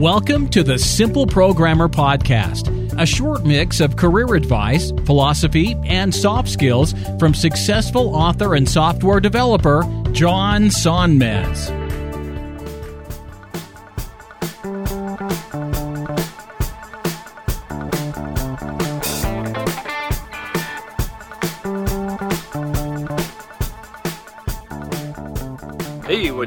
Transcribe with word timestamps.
Welcome 0.00 0.48
to 0.52 0.62
the 0.62 0.78
Simple 0.78 1.26
Programmer 1.26 1.86
Podcast, 1.86 2.70
a 2.98 3.04
short 3.04 3.44
mix 3.44 3.80
of 3.80 3.96
career 3.96 4.34
advice, 4.34 4.92
philosophy, 5.04 5.76
and 5.84 6.14
soft 6.14 6.48
skills 6.48 6.94
from 7.18 7.34
successful 7.34 8.16
author 8.16 8.54
and 8.54 8.66
software 8.66 9.20
developer 9.20 9.82
John 10.12 10.70
Sonmez. 10.70 11.79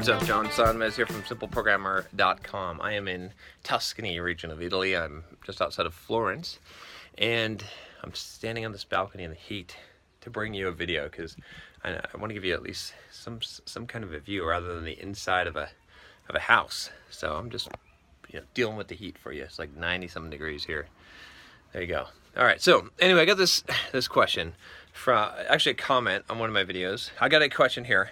What's 0.06 0.22
up? 0.22 0.28
John 0.28 0.48
Sonmez 0.48 0.96
here 0.96 1.06
from 1.06 1.22
SimpleProgrammer.com. 1.22 2.78
I 2.82 2.92
am 2.92 3.08
in 3.08 3.32
Tuscany 3.62 4.20
region 4.20 4.50
of 4.50 4.60
Italy. 4.60 4.94
I'm 4.94 5.24
just 5.46 5.62
outside 5.62 5.86
of 5.86 5.94
Florence, 5.94 6.58
and 7.16 7.64
I'm 8.02 8.12
standing 8.12 8.66
on 8.66 8.72
this 8.72 8.84
balcony 8.84 9.24
in 9.24 9.30
the 9.30 9.36
heat 9.36 9.78
to 10.20 10.28
bring 10.28 10.52
you 10.52 10.68
a 10.68 10.72
video 10.72 11.04
because 11.04 11.38
I, 11.82 11.92
I 11.94 12.18
want 12.18 12.28
to 12.28 12.34
give 12.34 12.44
you 12.44 12.52
at 12.52 12.62
least 12.62 12.92
some 13.10 13.38
some 13.40 13.86
kind 13.86 14.04
of 14.04 14.12
a 14.12 14.20
view 14.20 14.46
rather 14.46 14.74
than 14.74 14.84
the 14.84 15.00
inside 15.00 15.46
of 15.46 15.56
a 15.56 15.70
of 16.28 16.34
a 16.34 16.40
house. 16.40 16.90
So 17.08 17.36
I'm 17.36 17.48
just 17.48 17.70
you 18.28 18.40
know 18.40 18.44
dealing 18.52 18.76
with 18.76 18.88
the 18.88 18.96
heat 18.96 19.16
for 19.16 19.32
you. 19.32 19.44
It's 19.44 19.58
like 19.58 19.74
90 19.74 20.08
something 20.08 20.30
degrees 20.30 20.64
here. 20.64 20.86
There 21.72 21.80
you 21.80 21.88
go. 21.88 22.08
All 22.36 22.44
right. 22.44 22.60
So 22.60 22.90
anyway, 23.00 23.22
I 23.22 23.24
got 23.24 23.38
this 23.38 23.64
this 23.92 24.06
question 24.06 24.52
from 24.92 25.32
actually 25.48 25.72
a 25.72 25.76
comment 25.76 26.26
on 26.28 26.38
one 26.38 26.50
of 26.50 26.52
my 26.52 26.64
videos. 26.64 27.08
I 27.18 27.30
got 27.30 27.40
a 27.40 27.48
question 27.48 27.86
here 27.86 28.10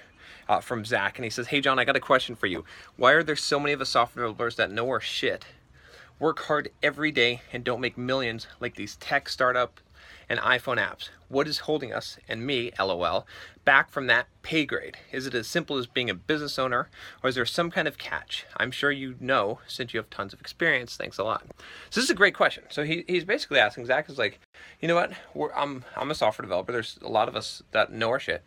uh, 0.53 0.61
from 0.61 0.85
Zach, 0.85 1.17
and 1.17 1.25
he 1.25 1.31
says, 1.31 1.47
"Hey 1.47 1.63
John, 1.63 1.79
I 1.79 1.85
got 1.85 1.97
a 1.97 2.01
question 2.01 2.37
for 2.37 2.47
you. 2.47 2.65
Why 2.97 3.13
are 3.13 3.23
there 3.23 3.37
so 3.37 3.59
many 3.59 3.73
of 3.73 3.81
us 3.81 3.89
software 3.89 4.25
developers 4.25 4.57
that 4.57 4.71
know 4.71 4.87
our 4.89 5.01
shit, 5.01 5.47
work 6.19 6.41
hard 6.41 6.71
every 6.83 7.11
day, 7.11 7.41
and 7.55 7.65
don't 7.65 7.81
make 7.81 7.97
millions 7.97 8.47
like 8.61 8.75
these 8.75 8.97
tech 8.97 9.31
startup 9.31 9.81
and 10.29 10.39
iPhone 10.41 10.79
apps? 10.79 11.09
What 11.29 11.49
is 11.49 11.61
holding 11.61 11.93
us 11.93 12.19
and 12.29 12.47
me, 12.47 12.73
LOL, 12.79 13.27
back 13.65 13.91
from 13.91 14.07
that 14.09 14.27
pay 14.43 14.67
grade? 14.67 14.99
Is 15.13 15.27
it 15.27 15.35
as 15.35 15.47
simple 15.47 15.79
as 15.79 15.87
being 15.87 16.11
a 16.11 16.15
business 16.15 16.59
owner, 16.59 16.89
or 17.23 17.31
is 17.31 17.37
there 17.37 17.47
some 17.47 17.71
kind 17.71 17.89
of 17.89 17.97
catch? 17.97 18.45
I'm 18.57 18.71
sure 18.71 18.91
you 18.91 19.15
know 19.19 19.61
since 19.67 19.95
you 19.95 19.99
have 19.99 20.11
tons 20.11 20.33
of 20.33 20.41
experience. 20.41 20.97
Thanks 20.97 21.19
a 21.19 21.25
lot." 21.25 21.45
So 21.91 22.01
this 22.01 22.05
is 22.05 22.11
a 22.11 22.15
great 22.15 22.35
question. 22.35 22.65
So 22.69 22.85
he, 22.85 23.05
he's 23.09 23.25
basically 23.25 23.59
asking 23.59 23.87
Zach 23.87 24.11
is 24.11 24.19
like, 24.19 24.41
you 24.81 24.89
know 24.89 24.95
what? 24.95 25.13
We're, 25.35 25.53
I'm 25.55 25.85
I'm 25.97 26.11
a 26.11 26.15
software 26.15 26.45
developer. 26.45 26.73
There's 26.73 26.99
a 27.03 27.09
lot 27.09 27.29
of 27.29 27.37
us 27.37 27.63
that 27.73 27.93
know 27.93 28.11
our 28.11 28.21
shit. 28.21 28.43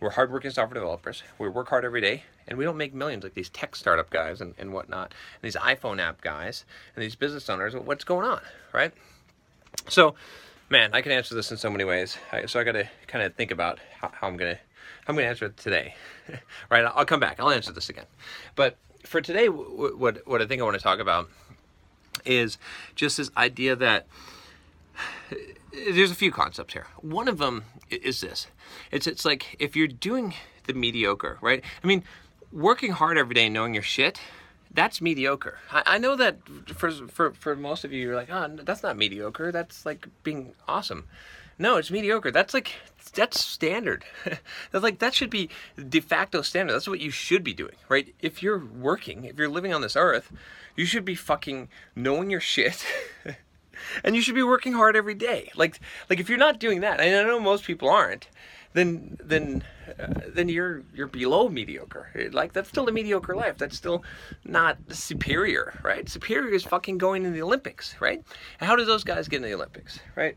We're 0.00 0.10
hardworking 0.10 0.50
software 0.50 0.74
developers. 0.74 1.22
We 1.38 1.48
work 1.48 1.68
hard 1.68 1.84
every 1.84 2.00
day, 2.00 2.24
and 2.46 2.58
we 2.58 2.64
don't 2.64 2.76
make 2.76 2.94
millions 2.94 3.24
like 3.24 3.34
these 3.34 3.48
tech 3.50 3.76
startup 3.76 4.10
guys 4.10 4.40
and, 4.40 4.54
and 4.58 4.72
whatnot, 4.72 5.14
and 5.34 5.42
these 5.42 5.56
iPhone 5.56 6.00
app 6.00 6.20
guys 6.20 6.64
and 6.94 7.02
these 7.02 7.16
business 7.16 7.48
owners. 7.48 7.74
What's 7.74 8.04
going 8.04 8.26
on, 8.26 8.40
right? 8.72 8.92
So, 9.88 10.14
man, 10.68 10.90
I 10.92 11.00
can 11.00 11.12
answer 11.12 11.34
this 11.34 11.50
in 11.50 11.56
so 11.56 11.70
many 11.70 11.84
ways. 11.84 12.16
So 12.46 12.60
I 12.60 12.64
got 12.64 12.72
to 12.72 12.88
kind 13.06 13.24
of 13.24 13.34
think 13.34 13.50
about 13.50 13.78
how, 14.00 14.10
how 14.12 14.26
I'm 14.26 14.36
gonna 14.36 14.58
how 15.04 15.12
I'm 15.12 15.16
gonna 15.16 15.28
answer 15.28 15.46
it 15.46 15.56
today, 15.56 15.94
right? 16.70 16.84
I'll 16.84 17.04
come 17.04 17.20
back. 17.20 17.38
I'll 17.38 17.50
answer 17.50 17.72
this 17.72 17.88
again, 17.88 18.06
but 18.54 18.76
for 19.04 19.20
today, 19.20 19.48
what 19.48 20.26
what 20.26 20.42
I 20.42 20.46
think 20.46 20.60
I 20.60 20.64
want 20.64 20.76
to 20.76 20.82
talk 20.82 20.98
about 20.98 21.28
is 22.24 22.58
just 22.94 23.16
this 23.16 23.30
idea 23.36 23.76
that 23.76 24.06
there's 25.72 26.10
a 26.10 26.16
few 26.16 26.32
concepts 26.32 26.72
here. 26.72 26.86
One 27.00 27.28
of 27.28 27.38
them 27.38 27.64
is 27.90 28.20
this. 28.20 28.48
It's 28.90 29.06
it's 29.06 29.24
like 29.24 29.56
if 29.58 29.76
you're 29.76 29.88
doing 29.88 30.34
the 30.64 30.74
mediocre, 30.74 31.38
right? 31.40 31.62
I 31.82 31.86
mean, 31.86 32.02
working 32.52 32.92
hard 32.92 33.18
every 33.18 33.34
day, 33.34 33.48
knowing 33.48 33.74
your 33.74 33.82
shit, 33.82 34.20
that's 34.76 35.00
mediocre. 35.00 35.58
I, 35.72 35.82
I 35.86 35.98
know 35.98 36.14
that 36.14 36.38
for 36.68 36.90
for 36.90 37.32
for 37.32 37.56
most 37.56 37.84
of 37.84 37.92
you, 37.92 38.00
you're 38.00 38.14
like, 38.14 38.30
oh, 38.30 38.56
that's 38.62 38.82
not 38.82 38.96
mediocre. 38.96 39.50
That's 39.50 39.84
like 39.84 40.06
being 40.22 40.52
awesome. 40.68 41.04
No, 41.58 41.78
it's 41.78 41.90
mediocre. 41.90 42.30
That's 42.30 42.54
like 42.54 42.72
that's 43.14 43.44
standard. 43.44 44.04
that's 44.24 44.84
like 44.84 44.98
that 45.00 45.14
should 45.14 45.30
be 45.30 45.48
de 45.88 46.00
facto 46.00 46.42
standard. 46.42 46.74
That's 46.74 46.86
what 46.86 47.00
you 47.00 47.10
should 47.10 47.42
be 47.42 47.54
doing, 47.54 47.76
right? 47.88 48.14
If 48.20 48.42
you're 48.42 48.62
working, 48.64 49.24
if 49.24 49.38
you're 49.38 49.48
living 49.48 49.72
on 49.72 49.80
this 49.80 49.96
earth, 49.96 50.30
you 50.76 50.84
should 50.84 51.04
be 51.04 51.14
fucking 51.14 51.68
knowing 51.96 52.30
your 52.30 52.40
shit. 52.40 52.84
and 54.04 54.14
you 54.14 54.22
should 54.22 54.34
be 54.34 54.42
working 54.42 54.74
hard 54.74 54.96
every 54.96 55.14
day. 55.14 55.50
Like 55.56 55.80
like 56.10 56.20
if 56.20 56.28
you're 56.28 56.38
not 56.38 56.60
doing 56.60 56.80
that, 56.82 57.00
and 57.00 57.16
I 57.16 57.22
know 57.22 57.40
most 57.40 57.64
people 57.64 57.88
aren't, 57.88 58.28
then 58.76 59.16
then 59.22 59.64
uh, 59.98 60.06
then 60.28 60.48
you're 60.48 60.82
you're 60.94 61.06
below 61.06 61.48
mediocre. 61.48 62.10
Like 62.32 62.52
that's 62.52 62.68
still 62.68 62.88
a 62.88 62.92
mediocre 62.92 63.34
life. 63.34 63.56
That's 63.56 63.76
still 63.76 64.04
not 64.44 64.76
superior, 64.90 65.78
right? 65.82 66.08
Superior 66.08 66.52
is 66.52 66.64
fucking 66.64 66.98
going 66.98 67.24
in 67.24 67.32
the 67.32 67.42
Olympics, 67.42 67.94
right? 68.00 68.22
How 68.60 68.76
do 68.76 68.84
those 68.84 69.04
guys 69.04 69.28
get 69.28 69.38
in 69.38 69.42
the 69.42 69.54
Olympics, 69.54 69.98
right? 70.14 70.36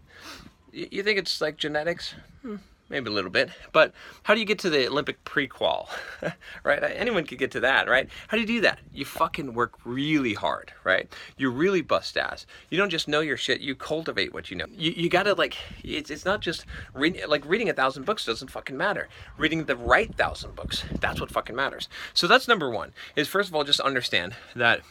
You, 0.72 0.88
you 0.92 1.04
think 1.04 1.20
it's 1.20 1.42
like 1.42 1.58
genetics? 1.58 2.16
Hmm 2.42 2.58
maybe 2.90 3.10
a 3.10 3.14
little 3.14 3.30
bit. 3.30 3.50
But 3.72 3.94
how 4.24 4.34
do 4.34 4.40
you 4.40 4.46
get 4.46 4.60
to 4.60 4.70
the 4.70 4.88
Olympic 4.88 5.24
prequal? 5.24 5.88
right? 6.64 6.84
Anyone 6.84 7.26
could 7.26 7.38
get 7.38 7.52
to 7.52 7.60
that, 7.62 7.88
right? 7.88 8.10
How 8.28 8.38
do 8.38 8.42
you 8.42 8.48
do 8.48 8.62
that? 8.62 8.80
You 8.94 9.06
fucking 9.06 9.54
work 9.54 9.74
really 9.86 10.34
hard, 10.34 10.74
right? 10.84 11.12
You 11.38 11.52
really 11.52 11.82
bust 11.82 12.18
ass. 12.18 12.46
You 12.70 12.78
don't 12.78 12.90
just 12.90 13.08
know 13.08 13.22
your 13.22 13.38
shit. 13.38 13.62
You 13.62 13.76
cultivate 13.76 14.34
what 14.34 14.50
you 14.50 14.58
know. 14.58 14.66
You, 14.72 14.92
you 14.92 15.10
gotta 15.10 15.34
like. 15.34 15.58
It's, 15.84 16.10
it's 16.10 16.26
not 16.26 16.42
just 16.42 16.66
reading. 16.94 17.28
Like 17.28 17.46
reading 17.46 17.70
a 17.70 17.74
thousand 17.74 18.06
books 18.06 18.26
doesn't 18.26 18.52
fucking 18.52 18.78
matter. 18.78 19.08
Reading 19.38 19.66
the 19.66 19.76
right 19.76 20.14
thousand 20.16 20.56
books. 20.56 20.84
That's 21.00 21.22
what 21.22 21.32
fucking 21.32 21.56
matters. 21.56 21.88
So 22.14 22.28
that's 22.28 22.48
number 22.48 22.70
one. 22.70 22.94
Is 23.16 23.28
first 23.28 23.50
of 23.50 23.56
all 23.56 23.64
just 23.64 23.80
understand 23.80 24.36
that. 24.56 24.82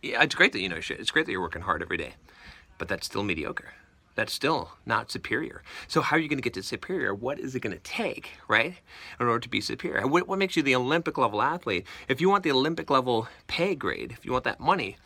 Yeah, 0.00 0.22
it's 0.22 0.34
great 0.34 0.52
that 0.52 0.60
you 0.60 0.68
know 0.68 0.80
shit. 0.80 1.00
It's 1.00 1.10
great 1.10 1.26
that 1.26 1.32
you're 1.32 1.40
working 1.40 1.62
hard 1.62 1.82
every 1.82 1.96
day, 1.96 2.14
but 2.78 2.88
that's 2.88 3.06
still 3.06 3.22
mediocre 3.22 3.72
that's 4.14 4.32
still 4.32 4.70
not 4.86 5.10
superior. 5.10 5.62
So 5.88 6.00
how 6.00 6.16
are 6.16 6.18
you 6.18 6.28
going 6.28 6.38
to 6.38 6.42
get 6.42 6.54
to 6.54 6.62
superior? 6.62 7.14
What 7.14 7.38
is 7.38 7.54
it 7.54 7.60
going 7.60 7.74
to 7.74 7.82
take, 7.82 8.30
right, 8.48 8.74
in 9.18 9.26
order 9.26 9.40
to 9.40 9.48
be 9.48 9.60
superior? 9.60 10.06
What, 10.06 10.28
what 10.28 10.38
makes 10.38 10.56
you 10.56 10.62
the 10.62 10.74
Olympic 10.74 11.18
level 11.18 11.42
athlete? 11.42 11.86
If 12.08 12.20
you 12.20 12.28
want 12.28 12.44
the 12.44 12.52
Olympic 12.52 12.90
level 12.90 13.28
pay 13.46 13.74
grade, 13.74 14.12
if 14.12 14.24
you 14.24 14.32
want 14.32 14.44
that 14.44 14.60
money, 14.60 14.96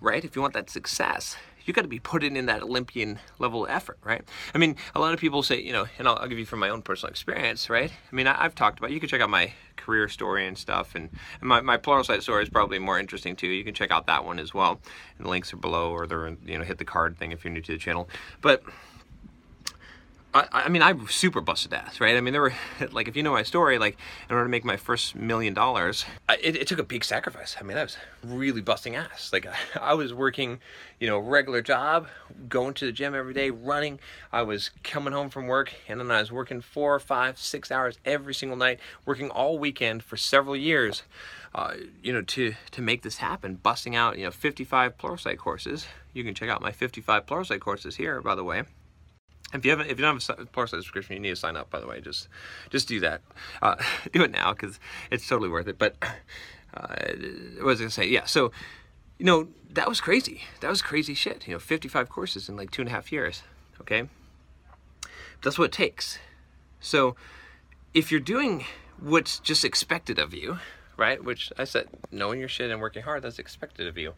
right, 0.00 0.24
if 0.24 0.34
you 0.36 0.42
want 0.42 0.54
that 0.54 0.70
success, 0.70 1.36
you 1.68 1.74
got 1.74 1.82
to 1.82 1.88
be 1.88 1.98
putting 1.98 2.36
in 2.36 2.46
that 2.46 2.62
Olympian 2.62 3.18
level 3.38 3.66
effort, 3.68 3.98
right? 4.02 4.22
I 4.54 4.58
mean, 4.58 4.76
a 4.94 5.00
lot 5.00 5.12
of 5.12 5.20
people 5.20 5.42
say, 5.42 5.60
you 5.60 5.72
know, 5.72 5.86
and 5.98 6.08
I'll, 6.08 6.16
I'll 6.16 6.28
give 6.28 6.38
you 6.38 6.46
from 6.46 6.60
my 6.60 6.70
own 6.70 6.80
personal 6.80 7.10
experience, 7.10 7.68
right? 7.68 7.90
I 7.90 8.14
mean, 8.16 8.26
I, 8.26 8.42
have 8.42 8.54
talked 8.54 8.78
about, 8.78 8.90
you 8.90 9.00
can 9.00 9.08
check 9.08 9.20
out 9.20 9.28
my 9.28 9.52
career 9.76 10.08
story 10.08 10.46
and 10.46 10.56
stuff, 10.56 10.94
and, 10.94 11.10
and 11.40 11.48
my, 11.48 11.60
my 11.60 11.76
Pluralsight 11.76 12.22
story 12.22 12.42
is 12.42 12.48
probably 12.48 12.78
more 12.78 12.98
interesting 12.98 13.36
too. 13.36 13.46
You 13.46 13.64
can 13.64 13.74
check 13.74 13.90
out 13.90 14.06
that 14.06 14.24
one 14.24 14.38
as 14.38 14.54
well. 14.54 14.80
And 15.18 15.26
the 15.26 15.30
links 15.30 15.52
are 15.52 15.58
below, 15.58 15.90
or 15.90 16.06
they're, 16.06 16.36
you 16.44 16.58
know, 16.58 16.64
hit 16.64 16.78
the 16.78 16.84
card 16.84 17.18
thing 17.18 17.32
if 17.32 17.44
you're 17.44 17.52
new 17.52 17.60
to 17.60 17.72
the 17.72 17.78
channel. 17.78 18.08
But 18.40 18.62
I, 20.34 20.46
I, 20.52 20.68
mean, 20.68 20.82
I 20.82 20.94
super 21.06 21.40
busted 21.40 21.72
ass, 21.72 22.00
right? 22.00 22.16
I 22.16 22.20
mean, 22.20 22.32
there 22.32 22.42
were 22.42 22.52
like, 22.92 23.08
if 23.08 23.16
you 23.16 23.22
know 23.22 23.32
my 23.32 23.42
story, 23.42 23.78
like, 23.78 23.96
in 24.28 24.34
order 24.34 24.44
to 24.44 24.50
make 24.50 24.64
my 24.64 24.76
first 24.76 25.14
million 25.14 25.54
dollars, 25.54 26.04
it, 26.28 26.54
it, 26.54 26.66
took 26.66 26.78
a 26.78 26.84
big 26.84 27.02
sacrifice. 27.02 27.56
I 27.58 27.64
mean, 27.64 27.78
I 27.78 27.82
was 27.82 27.96
really 28.22 28.60
busting 28.60 28.94
ass. 28.94 29.32
Like, 29.32 29.46
I, 29.46 29.54
I, 29.80 29.94
was 29.94 30.12
working, 30.12 30.60
you 31.00 31.06
know, 31.06 31.18
regular 31.18 31.62
job, 31.62 32.08
going 32.48 32.74
to 32.74 32.86
the 32.86 32.92
gym 32.92 33.14
every 33.14 33.32
day, 33.32 33.48
running. 33.50 34.00
I 34.30 34.42
was 34.42 34.70
coming 34.84 35.14
home 35.14 35.30
from 35.30 35.46
work, 35.46 35.72
and 35.88 35.98
then 35.98 36.10
I 36.10 36.20
was 36.20 36.30
working 36.30 36.60
four, 36.60 36.98
five, 36.98 37.38
six 37.38 37.70
hours 37.70 37.98
every 38.04 38.34
single 38.34 38.58
night, 38.58 38.80
working 39.06 39.30
all 39.30 39.58
weekend 39.58 40.02
for 40.02 40.18
several 40.18 40.56
years. 40.56 41.04
Uh, 41.54 41.74
you 42.02 42.12
know, 42.12 42.20
to 42.20 42.54
to 42.70 42.82
make 42.82 43.00
this 43.00 43.16
happen, 43.16 43.54
busting 43.54 43.96
out, 43.96 44.18
you 44.18 44.24
know, 44.24 44.30
55 44.30 44.98
Pluralsight 44.98 45.38
courses. 45.38 45.86
You 46.12 46.22
can 46.22 46.34
check 46.34 46.50
out 46.50 46.60
my 46.60 46.72
55 46.72 47.24
Pluralsight 47.24 47.60
courses 47.60 47.96
here, 47.96 48.20
by 48.20 48.34
the 48.34 48.44
way. 48.44 48.64
If 49.52 49.64
you 49.64 49.70
haven't, 49.70 49.86
if 49.86 49.98
you 49.98 50.04
don't 50.04 50.22
have 50.22 50.38
a 50.38 50.44
Pluralsight 50.44 50.70
subscription, 50.70 51.14
you 51.14 51.20
need 51.20 51.30
to 51.30 51.36
sign 51.36 51.56
up. 51.56 51.70
By 51.70 51.80
the 51.80 51.86
way, 51.86 52.00
just 52.00 52.28
just 52.70 52.88
do 52.88 53.00
that. 53.00 53.22
Uh, 53.62 53.76
do 54.12 54.22
it 54.22 54.30
now 54.30 54.52
because 54.52 54.78
it's 55.10 55.26
totally 55.26 55.48
worth 55.48 55.68
it. 55.68 55.78
But 55.78 55.96
uh, 56.74 56.96
what 57.56 57.64
was 57.64 57.80
I 57.80 57.84
gonna 57.84 57.90
say? 57.90 58.06
Yeah. 58.06 58.26
So 58.26 58.52
you 59.18 59.26
know 59.26 59.48
that 59.70 59.88
was 59.88 60.00
crazy. 60.00 60.42
That 60.60 60.68
was 60.68 60.82
crazy 60.82 61.14
shit. 61.14 61.46
You 61.46 61.54
know, 61.54 61.58
55 61.58 62.08
courses 62.08 62.48
in 62.48 62.56
like 62.56 62.70
two 62.70 62.82
and 62.82 62.88
a 62.88 62.92
half 62.92 63.10
years. 63.10 63.42
Okay. 63.80 64.08
That's 65.42 65.58
what 65.58 65.66
it 65.66 65.72
takes. 65.72 66.18
So 66.80 67.14
if 67.94 68.10
you're 68.10 68.20
doing 68.20 68.64
what's 69.00 69.38
just 69.38 69.64
expected 69.64 70.18
of 70.18 70.34
you, 70.34 70.58
right? 70.96 71.22
Which 71.22 71.52
I 71.56 71.64
said, 71.64 71.88
knowing 72.10 72.40
your 72.40 72.48
shit 72.48 72.70
and 72.70 72.80
working 72.80 73.04
hard, 73.04 73.22
that's 73.22 73.38
expected 73.38 73.86
of 73.86 73.96
you 73.96 74.14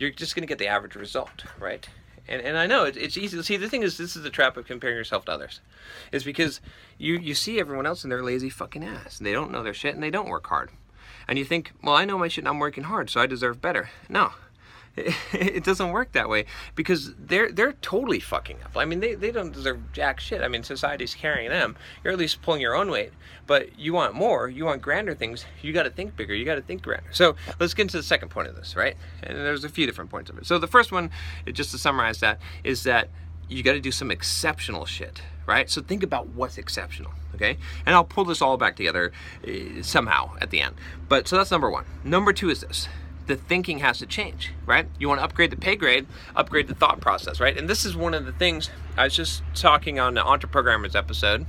you're 0.00 0.10
just 0.10 0.34
to 0.34 0.46
get 0.46 0.58
the 0.58 0.66
average 0.66 0.96
result, 0.96 1.44
right? 1.60 1.86
And, 2.30 2.40
and 2.40 2.56
I 2.56 2.66
know 2.66 2.84
it, 2.84 2.96
it's 2.96 3.18
easy. 3.18 3.42
See, 3.42 3.56
the 3.56 3.68
thing 3.68 3.82
is, 3.82 3.98
this 3.98 4.14
is 4.14 4.22
the 4.22 4.30
trap 4.30 4.56
of 4.56 4.64
comparing 4.64 4.96
yourself 4.96 5.24
to 5.26 5.32
others. 5.32 5.60
Is 6.12 6.22
because 6.22 6.60
you, 6.96 7.18
you 7.18 7.34
see 7.34 7.58
everyone 7.58 7.86
else 7.86 8.04
and 8.04 8.10
they're 8.10 8.22
lazy 8.22 8.48
fucking 8.48 8.84
ass. 8.84 9.18
They 9.18 9.32
don't 9.32 9.50
know 9.50 9.64
their 9.64 9.74
shit 9.74 9.94
and 9.94 10.02
they 10.02 10.10
don't 10.10 10.28
work 10.28 10.46
hard. 10.46 10.70
And 11.26 11.38
you 11.38 11.44
think, 11.44 11.72
well, 11.82 11.96
I 11.96 12.04
know 12.04 12.16
my 12.16 12.28
shit 12.28 12.42
and 12.42 12.48
I'm 12.48 12.60
working 12.60 12.84
hard, 12.84 13.10
so 13.10 13.20
I 13.20 13.26
deserve 13.26 13.60
better. 13.60 13.90
No, 14.08 14.32
it 15.32 15.64
doesn't 15.64 15.90
work 15.90 16.12
that 16.12 16.28
way 16.28 16.46
because 16.74 17.14
they're 17.14 17.50
they're 17.52 17.72
totally 17.74 18.18
fucking 18.18 18.58
up. 18.64 18.76
I 18.76 18.84
mean, 18.84 19.00
they, 19.00 19.14
they 19.14 19.30
don't 19.30 19.52
deserve 19.52 19.92
jack 19.92 20.20
shit. 20.20 20.42
I 20.42 20.48
mean, 20.48 20.62
society's 20.62 21.14
carrying 21.14 21.50
them. 21.50 21.76
You're 22.02 22.12
at 22.12 22.18
least 22.18 22.42
pulling 22.42 22.60
your 22.60 22.74
own 22.74 22.90
weight, 22.90 23.12
but 23.46 23.78
you 23.78 23.92
want 23.92 24.14
more. 24.14 24.48
You 24.48 24.64
want 24.64 24.82
grander 24.82 25.14
things. 25.14 25.44
You 25.62 25.72
got 25.72 25.84
to 25.84 25.90
think 25.90 26.16
bigger. 26.16 26.34
You 26.34 26.44
got 26.44 26.56
to 26.56 26.62
think 26.62 26.82
grander. 26.82 27.10
So 27.12 27.36
let's 27.60 27.72
get 27.72 27.82
into 27.82 27.98
the 27.98 28.02
second 28.02 28.30
point 28.30 28.48
of 28.48 28.56
this, 28.56 28.74
right? 28.74 28.96
And 29.22 29.36
there's 29.36 29.64
a 29.64 29.68
few 29.68 29.86
different 29.86 30.10
points 30.10 30.28
of 30.28 30.38
it. 30.38 30.46
So 30.46 30.58
the 30.58 30.66
first 30.66 30.90
one, 30.90 31.10
just 31.52 31.70
to 31.70 31.78
summarize 31.78 32.20
that, 32.20 32.40
is 32.64 32.82
that 32.82 33.08
you 33.48 33.62
got 33.62 33.72
to 33.72 33.80
do 33.80 33.92
some 33.92 34.10
exceptional 34.10 34.86
shit, 34.86 35.22
right? 35.46 35.70
So 35.70 35.82
think 35.82 36.02
about 36.02 36.28
what's 36.28 36.58
exceptional, 36.58 37.12
okay? 37.34 37.58
And 37.86 37.94
I'll 37.94 38.04
pull 38.04 38.24
this 38.24 38.42
all 38.42 38.56
back 38.56 38.76
together 38.76 39.12
uh, 39.46 39.82
somehow 39.82 40.36
at 40.40 40.50
the 40.50 40.60
end. 40.60 40.74
But 41.08 41.28
so 41.28 41.36
that's 41.36 41.50
number 41.50 41.70
one. 41.70 41.84
Number 42.04 42.32
two 42.32 42.50
is 42.50 42.60
this 42.60 42.88
the 43.30 43.36
thinking 43.36 43.78
has 43.78 43.98
to 44.00 44.06
change, 44.06 44.52
right? 44.66 44.86
You 44.98 45.08
want 45.08 45.20
to 45.20 45.24
upgrade 45.24 45.50
the 45.50 45.56
pay 45.56 45.76
grade, 45.76 46.06
upgrade 46.34 46.66
the 46.66 46.74
thought 46.74 47.00
process, 47.00 47.38
right? 47.38 47.56
And 47.56 47.70
this 47.70 47.84
is 47.84 47.94
one 47.94 48.12
of 48.12 48.26
the 48.26 48.32
things 48.32 48.70
I 48.96 49.04
was 49.04 49.14
just 49.14 49.44
talking 49.54 50.00
on 50.00 50.14
the 50.14 50.20
Entreprogrammers 50.20 50.96
episode. 50.96 51.46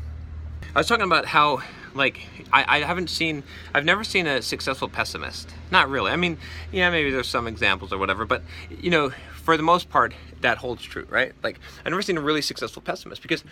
I 0.76 0.80
was 0.80 0.88
talking 0.88 1.06
about 1.06 1.26
how, 1.26 1.64
like, 1.96 2.28
I, 2.54 2.78
I 2.78 2.80
haven't 2.82 3.10
seen, 3.10 3.42
I've 3.74 3.84
never 3.84 4.04
seen 4.04 4.28
a 4.28 4.44
successful 4.44 4.90
pessimist. 4.90 5.50
Not 5.72 5.90
really. 5.90 6.12
I 6.12 6.18
mean, 6.18 6.38
yeah, 6.72 6.92
maybe 6.92 7.10
there's 7.10 7.28
some 7.28 7.48
examples 7.48 7.92
or 7.92 7.98
whatever, 7.98 8.26
but, 8.26 8.44
you 8.70 8.92
know, 8.92 9.10
for 9.34 9.58
the 9.58 9.64
most 9.64 9.90
part, 9.90 10.14
that 10.42 10.58
holds 10.58 10.84
true, 10.84 11.08
right? 11.10 11.34
Like, 11.44 11.60
I've 11.80 11.92
never 11.92 12.02
seen 12.02 12.18
a 12.18 12.22
really 12.22 12.42
successful 12.42 12.82
pessimist 12.82 13.22
because 13.22 13.44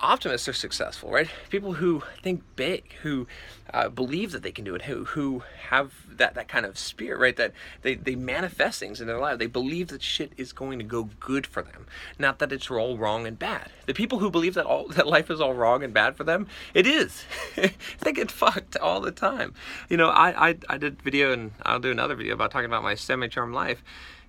optimists 0.00 0.48
are 0.48 0.52
successful, 0.52 1.10
right? 1.10 1.28
People 1.50 1.74
who 1.74 2.02
think 2.22 2.42
big, 2.56 2.92
who 3.02 3.26
uh, 3.72 3.88
believe 3.88 4.32
that 4.32 4.42
they 4.42 4.52
can 4.52 4.64
do 4.64 4.74
it, 4.74 4.82
who 4.82 5.04
who 5.04 5.42
have 5.68 5.92
that 6.16 6.34
that 6.34 6.48
kind 6.48 6.66
of 6.66 6.78
spirit, 6.78 7.18
right? 7.18 7.36
That 7.36 7.52
they 7.82 7.94
they 7.94 8.14
manifest 8.14 8.78
things 8.78 9.00
in 9.00 9.06
their 9.06 9.18
life. 9.18 9.38
They 9.38 9.46
believe 9.46 9.88
that 9.88 10.02
shit 10.02 10.32
is 10.36 10.52
going 10.52 10.78
to 10.78 10.84
go 10.84 11.10
good 11.18 11.46
for 11.46 11.62
them, 11.62 11.86
not 12.18 12.38
that 12.38 12.52
it's 12.52 12.70
all 12.70 12.96
wrong 12.96 13.26
and 13.26 13.38
bad. 13.38 13.70
The 13.86 13.94
people 13.94 14.18
who 14.18 14.30
believe 14.30 14.54
that 14.54 14.66
all 14.66 14.88
that 14.96 15.06
life 15.06 15.30
is 15.30 15.40
all 15.40 15.54
wrong 15.54 15.82
and 15.82 15.92
bad 15.92 16.16
for 16.16 16.24
them, 16.24 16.46
it 16.74 16.86
is. 16.86 17.24
they 18.00 18.12
get 18.12 18.30
fucked 18.30 18.76
all 18.76 19.00
the 19.00 19.12
time. 19.12 19.54
You 19.88 19.96
know, 19.96 20.08
I 20.08 20.50
I, 20.50 20.58
I 20.68 20.78
did 20.78 21.02
video 21.02 21.32
and 21.32 21.52
I'll 21.64 21.80
do 21.80 21.90
another 21.90 22.14
video 22.14 22.34
about 22.34 22.50
talking 22.50 22.66
about 22.66 22.82
my 22.82 22.94
semi-charm 22.94 23.52
life 23.52 23.82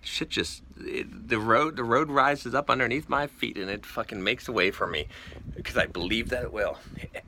shit 0.06 0.30
just 0.30 0.62
it, 0.78 1.28
the 1.30 1.40
road 1.40 1.76
the 1.76 1.84
road 1.84 2.10
rises 2.10 2.54
up 2.54 2.70
underneath 2.70 3.10
my 3.10 3.28
feet 3.28 3.58
and 3.58 3.70
it 3.70 3.86
fucking 3.86 4.24
makes 4.24 4.48
a 4.48 4.52
way 4.52 4.72
for 4.72 4.88
me 4.88 5.08
because 5.56 5.78
I 5.78 5.86
believe 5.86 6.30
that 6.30 6.44
it 6.44 6.54
will. 6.54 6.78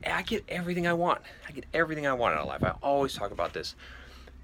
I 0.06 0.22
get 0.22 0.44
everything 0.48 0.86
I 0.86 0.92
want. 0.92 1.20
I 1.48 1.52
get 1.52 1.66
everything 1.74 2.06
I 2.06 2.12
want 2.12 2.38
in 2.38 2.46
life. 2.46 2.62
I 2.62 2.74
always 2.82 3.14
talk 3.14 3.30
about 3.30 3.52
this. 3.52 3.74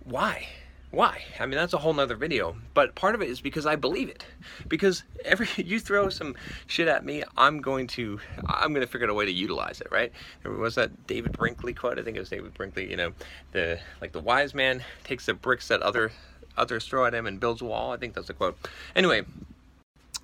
Why? 0.05 0.47
Why? 0.95 1.25
I 1.41 1.47
mean, 1.47 1.57
that's 1.57 1.73
a 1.73 1.79
whole 1.79 1.93
nother 1.93 2.15
video. 2.15 2.57
But 2.73 2.95
part 2.95 3.17
of 3.17 3.23
it 3.23 3.29
is 3.29 3.41
because 3.41 3.67
I 3.67 3.75
believe 3.75 4.09
it. 4.09 4.25
Because 4.69 5.03
every 5.25 5.49
you 5.57 5.81
throw 5.81 6.09
some 6.09 6.37
shit 6.69 6.87
at 6.87 7.05
me, 7.05 7.25
I'm 7.37 7.61
going 7.61 7.89
to 7.89 8.21
I'm 8.47 8.73
going 8.73 8.87
to 8.87 8.91
figure 8.91 9.07
out 9.07 9.11
a 9.11 9.15
way 9.15 9.25
to 9.25 9.33
utilize 9.33 9.81
it. 9.81 9.89
Right? 9.91 10.13
There 10.43 10.53
was 10.53 10.77
that 10.77 11.07
David 11.09 11.33
Brinkley 11.33 11.75
quote. 11.75 11.99
I 11.99 12.03
think 12.03 12.17
it 12.17 12.21
was 12.21 12.29
David 12.29 12.55
Brinkley. 12.55 12.89
You 12.89 12.97
know, 12.97 13.13
the 13.51 13.81
like 14.01 14.13
the 14.13 14.21
wise 14.21 14.55
man 14.55 14.85
takes 15.03 15.27
the 15.27 15.35
bricks 15.35 15.67
that 15.69 15.83
other 15.83 16.13
others 16.57 16.87
throw 16.87 17.05
at 17.07 17.15
him 17.15 17.27
and 17.27 17.41
builds 17.41 17.63
a 17.63 17.65
wall. 17.65 17.93
I 17.93 17.97
think 17.97 18.15
that's 18.15 18.31
a 18.31 18.35
quote. 18.35 18.59
Anyway, 18.95 19.23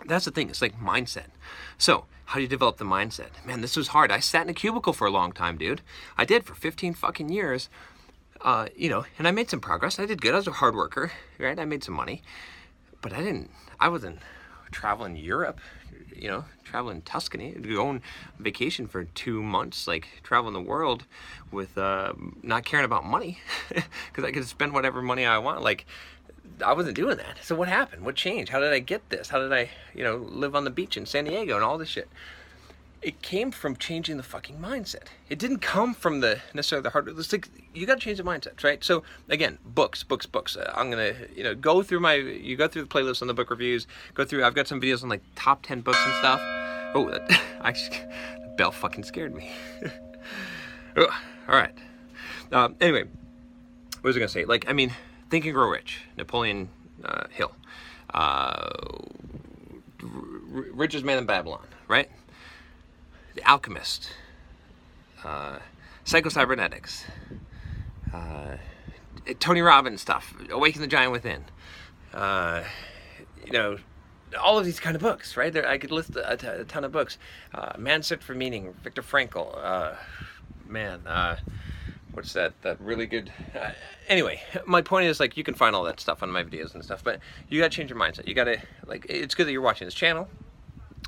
that's 0.06 0.25
the 0.25 0.31
thing. 0.31 0.49
It's 0.49 0.62
like 0.62 0.79
mindset. 0.81 1.27
So, 1.79 2.05
how 2.27 2.37
do 2.37 2.43
you 2.43 2.49
develop 2.49 2.77
the 2.77 2.85
mindset? 2.85 3.44
Man, 3.44 3.61
this 3.61 3.77
was 3.77 3.88
hard. 3.88 4.12
I 4.12 4.21
sat 4.21 4.43
in 4.43 4.49
a 4.49 4.55
cubicle 4.55 4.93
for 4.93 5.06
a 5.06 5.11
long 5.11 5.32
time, 5.32 5.56
dude. 5.56 5.82
I 6.17 6.25
did 6.25 6.44
for 6.44 6.55
15 6.55 6.94
fucking 6.94 7.29
years. 7.29 7.69
Uh, 8.41 8.69
you 8.75 8.88
know, 8.88 9.05
and 9.19 9.29
I 9.29 9.32
made 9.32 9.50
some 9.50 9.61
progress. 9.61 9.99
I 9.99 10.06
did 10.06 10.23
good. 10.23 10.32
I 10.32 10.38
was 10.38 10.47
a 10.47 10.53
hard 10.53 10.75
worker, 10.75 11.12
right? 11.38 11.59
I 11.59 11.65
made 11.67 11.85
some 11.85 11.94
money, 11.94 12.23
but 13.03 13.12
I 13.12 13.19
didn't. 13.19 13.50
I 13.79 13.88
wasn't 13.88 14.21
traveling 14.71 15.17
Europe, 15.17 15.61
you 16.15 16.29
know, 16.29 16.44
traveling 16.65 17.03
Tuscany, 17.03 17.53
going 17.53 17.79
on 17.79 18.03
vacation 18.38 18.87
for 18.87 19.05
two 19.05 19.43
months, 19.43 19.87
like 19.87 20.09
traveling 20.23 20.55
the 20.55 20.61
world 20.61 21.05
with 21.50 21.77
uh, 21.77 22.12
not 22.43 22.65
caring 22.65 22.85
about 22.85 23.05
money 23.05 23.38
because 23.69 24.25
I 24.25 24.31
could 24.31 24.47
spend 24.47 24.73
whatever 24.73 25.03
money 25.03 25.27
I 25.27 25.38
want. 25.38 25.62
Like 25.62 25.85
I 26.64 26.72
wasn't 26.72 26.96
doing 26.96 27.16
that. 27.16 27.38
So 27.42 27.54
what 27.54 27.69
happened? 27.69 28.04
What 28.04 28.16
changed? 28.16 28.52
How 28.52 28.60
did 28.60 28.72
I 28.72 28.78
get 28.78 29.08
this? 29.10 29.28
How 29.28 29.38
did 29.38 29.52
I, 29.52 29.70
you 29.94 30.04
know, 30.04 30.16
live 30.16 30.54
on 30.54 30.64
the 30.64 30.70
beach 30.70 30.96
in 30.96 31.06
San 31.06 31.25
Diego 31.25 31.54
and 31.54 31.64
all 31.64 31.78
this 31.78 31.88
shit? 31.88 32.08
It 33.02 33.22
came 33.22 33.50
from 33.50 33.76
changing 33.76 34.19
the 34.19 34.22
fucking 34.22 34.58
mindset. 34.58 35.04
It 35.31 35.38
didn't 35.38 35.60
come 35.60 35.94
from 35.94 36.20
the 36.20 36.40
necessarily 36.52 36.82
the 36.82 36.90
hard. 36.90 37.08
It's 37.08 37.32
like 37.32 37.48
you 37.72 37.87
got 37.87 37.94
to 37.94 38.00
change 38.00 38.19
the 38.19 38.25
mindset, 38.25 38.62
right? 38.62 38.84
So 38.84 39.04
again, 39.31 39.56
books, 39.64 40.02
books, 40.02 40.26
books. 40.26 40.54
Uh, 40.54 40.70
I'm 40.76 40.90
gonna, 40.90 41.14
you 41.34 41.42
know, 41.42 41.54
go 41.54 41.82
through 41.82 42.00
my. 42.00 42.14
You 42.14 42.56
go 42.56 42.69
through 42.69 42.82
the 42.82 42.88
playlist 42.88 43.22
on 43.22 43.28
the 43.28 43.34
book 43.34 43.48
reviews. 43.48 43.86
Go 44.12 44.26
through. 44.26 44.44
I've 44.44 44.54
got 44.54 44.69
some 44.69 44.82
videos 44.82 45.02
on 45.02 45.08
like 45.08 45.22
top 45.34 45.62
ten 45.62 45.81
books 45.81 45.98
and 46.04 46.14
stuff. 46.16 46.40
Oh, 46.94 47.08
that, 47.10 47.40
I 47.62 47.72
just, 47.72 47.90
the 47.93 48.54
bell 48.58 48.70
fucking 48.70 49.04
scared 49.04 49.34
me. 49.34 49.50
all 50.96 51.06
right. 51.48 51.72
Uh, 52.52 52.69
anyway, 52.82 53.04
what 53.04 54.04
was 54.04 54.16
I 54.16 54.19
gonna 54.19 54.28
say? 54.28 54.44
Like, 54.44 54.69
I 54.69 54.75
mean, 54.75 54.93
Think 55.31 55.44
and 55.44 55.55
Grow 55.55 55.69
Rich, 55.69 56.03
Napoleon 56.17 56.69
uh, 57.05 57.29
Hill, 57.31 57.53
uh, 58.12 58.69
Richest 60.03 61.05
Man 61.05 61.19
in 61.19 61.27
Babylon, 61.27 61.67
right? 61.87 62.11
The 63.37 63.49
Alchemist, 63.49 64.11
uh, 65.23 65.61
Psycho-Cybernetics, 66.05 67.05
uh, 68.12 68.56
Tony 69.38 69.61
Robbins 69.61 70.00
stuff, 70.00 70.35
Awaken 70.50 70.81
the 70.81 70.88
Giant 70.88 71.12
Within, 71.12 71.44
uh, 72.12 72.65
you 73.47 73.53
know, 73.53 73.79
all 74.41 74.59
of 74.59 74.65
these 74.65 74.81
kind 74.81 74.97
of 74.97 75.03
books, 75.03 75.37
right? 75.37 75.53
There, 75.53 75.67
I 75.67 75.79
could 75.79 75.93
list 75.93 76.17
a, 76.17 76.61
a 76.61 76.65
ton 76.65 76.85
of 76.85 76.91
books. 76.91 77.19
Uh, 77.55 77.73
Man 77.79 78.03
Search 78.03 78.23
for 78.23 78.35
Meaning, 78.35 78.75
Viktor 78.82 79.03
Frankl, 79.03 79.56
uh, 79.62 79.93
man, 80.67 81.06
uh, 81.06 81.37
what's 82.12 82.32
that 82.32 82.52
that 82.62 82.80
really 82.80 83.06
good 83.06 83.32
uh, 83.54 83.70
anyway 84.08 84.40
my 84.66 84.82
point 84.82 85.06
is 85.06 85.20
like 85.20 85.36
you 85.36 85.44
can 85.44 85.54
find 85.54 85.76
all 85.76 85.84
that 85.84 86.00
stuff 86.00 86.22
on 86.22 86.30
my 86.30 86.42
videos 86.42 86.74
and 86.74 86.84
stuff 86.84 87.02
but 87.04 87.20
you 87.48 87.60
gotta 87.60 87.70
change 87.70 87.90
your 87.90 87.98
mindset. 87.98 88.26
You 88.26 88.34
gotta 88.34 88.60
like 88.86 89.06
it's 89.08 89.34
good 89.34 89.46
that 89.46 89.52
you're 89.52 89.60
watching 89.60 89.86
this 89.86 89.94
channel 89.94 90.28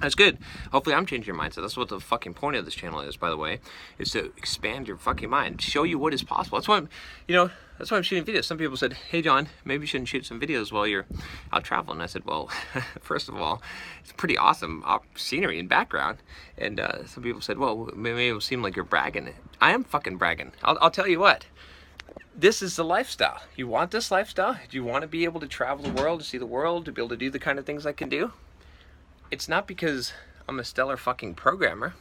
that's 0.03 0.17
good. 0.17 0.39
Hopefully 0.73 0.97
I'm 0.97 1.07
changing 1.07 1.33
your 1.33 1.41
mindset. 1.41 1.63
That's 1.63 1.77
what 1.77 1.89
the 1.89 2.01
fucking 2.01 2.35
point 2.35 2.57
of 2.57 2.65
this 2.65 2.75
channel 2.75 3.01
is, 3.01 3.17
by 3.17 3.31
the 3.31 3.37
way, 3.37 3.61
is 3.99 4.11
to 4.11 4.33
expand 4.37 4.89
your 4.89 4.97
fucking 4.97 5.31
mind, 5.31 5.63
show 5.63 5.85
you 5.85 5.97
what 5.97 6.13
is 6.13 6.25
possible. 6.25 6.59
That's 6.59 6.67
why 6.67 6.79
I'm, 6.79 6.89
you 7.29 7.37
know, 7.37 7.51
that's 7.79 7.91
why 7.91 7.99
I'm 7.99 8.03
shooting 8.03 8.25
videos. 8.25 8.45
Some 8.45 8.59
people 8.59 8.77
said, 8.77 8.95
hey 8.95 9.23
John, 9.23 9.49
maybe 9.65 9.83
you 9.83 9.87
shouldn't 9.87 10.09
shoot 10.09 10.27
some 10.27 10.41
videos 10.41 10.73
while 10.73 10.89
you're 10.89 11.07
out 11.53 11.63
traveling. 11.63 12.01
I 12.01 12.07
said, 12.07 12.25
well, 12.25 12.51
first 13.01 13.29
of 13.29 13.37
all, 13.37 13.63
it's 14.01 14.13
pretty 14.13 14.37
awesome 14.37 14.85
scenery 15.15 15.61
and 15.61 15.69
background. 15.69 16.19
And 16.59 16.81
uh, 16.81 17.07
some 17.07 17.23
people 17.23 17.41
said, 17.41 17.59
well, 17.59 17.89
maybe 17.95 18.29
it 18.29 18.33
will 18.33 18.41
seem 18.41 18.61
like 18.61 18.75
you're 18.75 18.85
bragging. 18.85 19.33
I 19.61 19.73
am 19.73 19.85
fucking 19.85 20.17
bragging. 20.17 20.53
I'll, 20.65 20.79
I'll 20.81 20.91
tell 20.91 21.07
you 21.07 21.21
what 21.21 21.47
this 22.35 22.63
is 22.63 22.77
the 22.77 22.85
lifestyle. 22.85 23.43
You 23.57 23.69
want 23.69 23.91
this 23.91 24.11
lifestyle? 24.11 24.55
Do 24.55 24.77
you 24.77 24.85
want 24.85 25.03
to 25.03 25.09
be 25.09 25.25
able 25.25 25.41
to 25.41 25.47
travel 25.47 25.85
the 25.85 26.03
world, 26.03 26.21
to 26.21 26.27
see 26.27 26.39
the 26.39 26.47
world, 26.47 26.87
to 26.87 26.93
be 26.93 27.01
able 27.01 27.11
to 27.11 27.17
do 27.17 27.31
the 27.31 27.39
kind 27.39 27.59
of 27.59 27.67
things 27.67 27.85
I 27.85 27.93
can 27.93 28.09
do? 28.09 28.33
It's 29.33 29.49
not 29.49 29.67
because 29.67 30.13
I'm 30.47 30.61
a 30.61 30.65
stellar 30.65 30.99
fucking 30.99 31.35
programmer. 31.35 31.95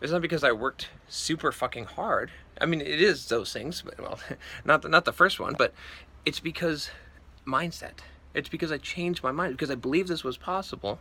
It's 0.00 0.10
not 0.10 0.22
because 0.22 0.42
I 0.42 0.52
worked 0.52 0.88
super 1.06 1.52
fucking 1.52 1.84
hard. 1.84 2.30
I 2.58 2.64
mean, 2.64 2.80
it 2.80 3.00
is 3.00 3.26
those 3.26 3.52
things, 3.52 3.82
but 3.82 4.00
well, 4.00 4.18
not 4.64 4.80
the, 4.80 4.88
not 4.88 5.04
the 5.04 5.12
first 5.12 5.38
one, 5.38 5.54
but 5.56 5.74
it's 6.24 6.40
because 6.40 6.90
mindset. 7.46 7.98
It's 8.32 8.48
because 8.48 8.72
I 8.72 8.78
changed 8.78 9.22
my 9.22 9.32
mind 9.32 9.52
because 9.52 9.70
I 9.70 9.74
believed 9.74 10.08
this 10.08 10.24
was 10.24 10.38
possible, 10.38 10.98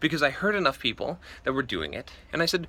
because 0.00 0.22
I 0.22 0.30
heard 0.30 0.54
enough 0.54 0.78
people 0.78 1.18
that 1.44 1.54
were 1.54 1.62
doing 1.62 1.94
it, 1.94 2.10
and 2.32 2.42
I 2.42 2.46
said, 2.46 2.68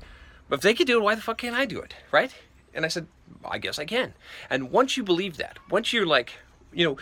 if 0.50 0.62
they 0.62 0.74
could 0.74 0.88
do 0.88 1.00
it, 1.00 1.04
why 1.04 1.16
the 1.16 1.22
fuck 1.22 1.38
can't 1.38 1.56
I 1.56 1.66
do 1.66 1.80
it?" 1.80 1.96
Right? 2.12 2.34
And 2.74 2.86
I 2.86 2.90
said, 2.90 3.08
"I 3.46 3.58
guess 3.58 3.80
I 3.80 3.86
can." 3.86 4.14
And 4.50 4.72
once 4.72 4.98
you 4.98 5.04
believe 5.04 5.38
that, 5.38 5.58
once 5.70 5.94
you're 5.94 6.06
like, 6.06 6.34
you 6.74 6.86
know, 6.86 6.98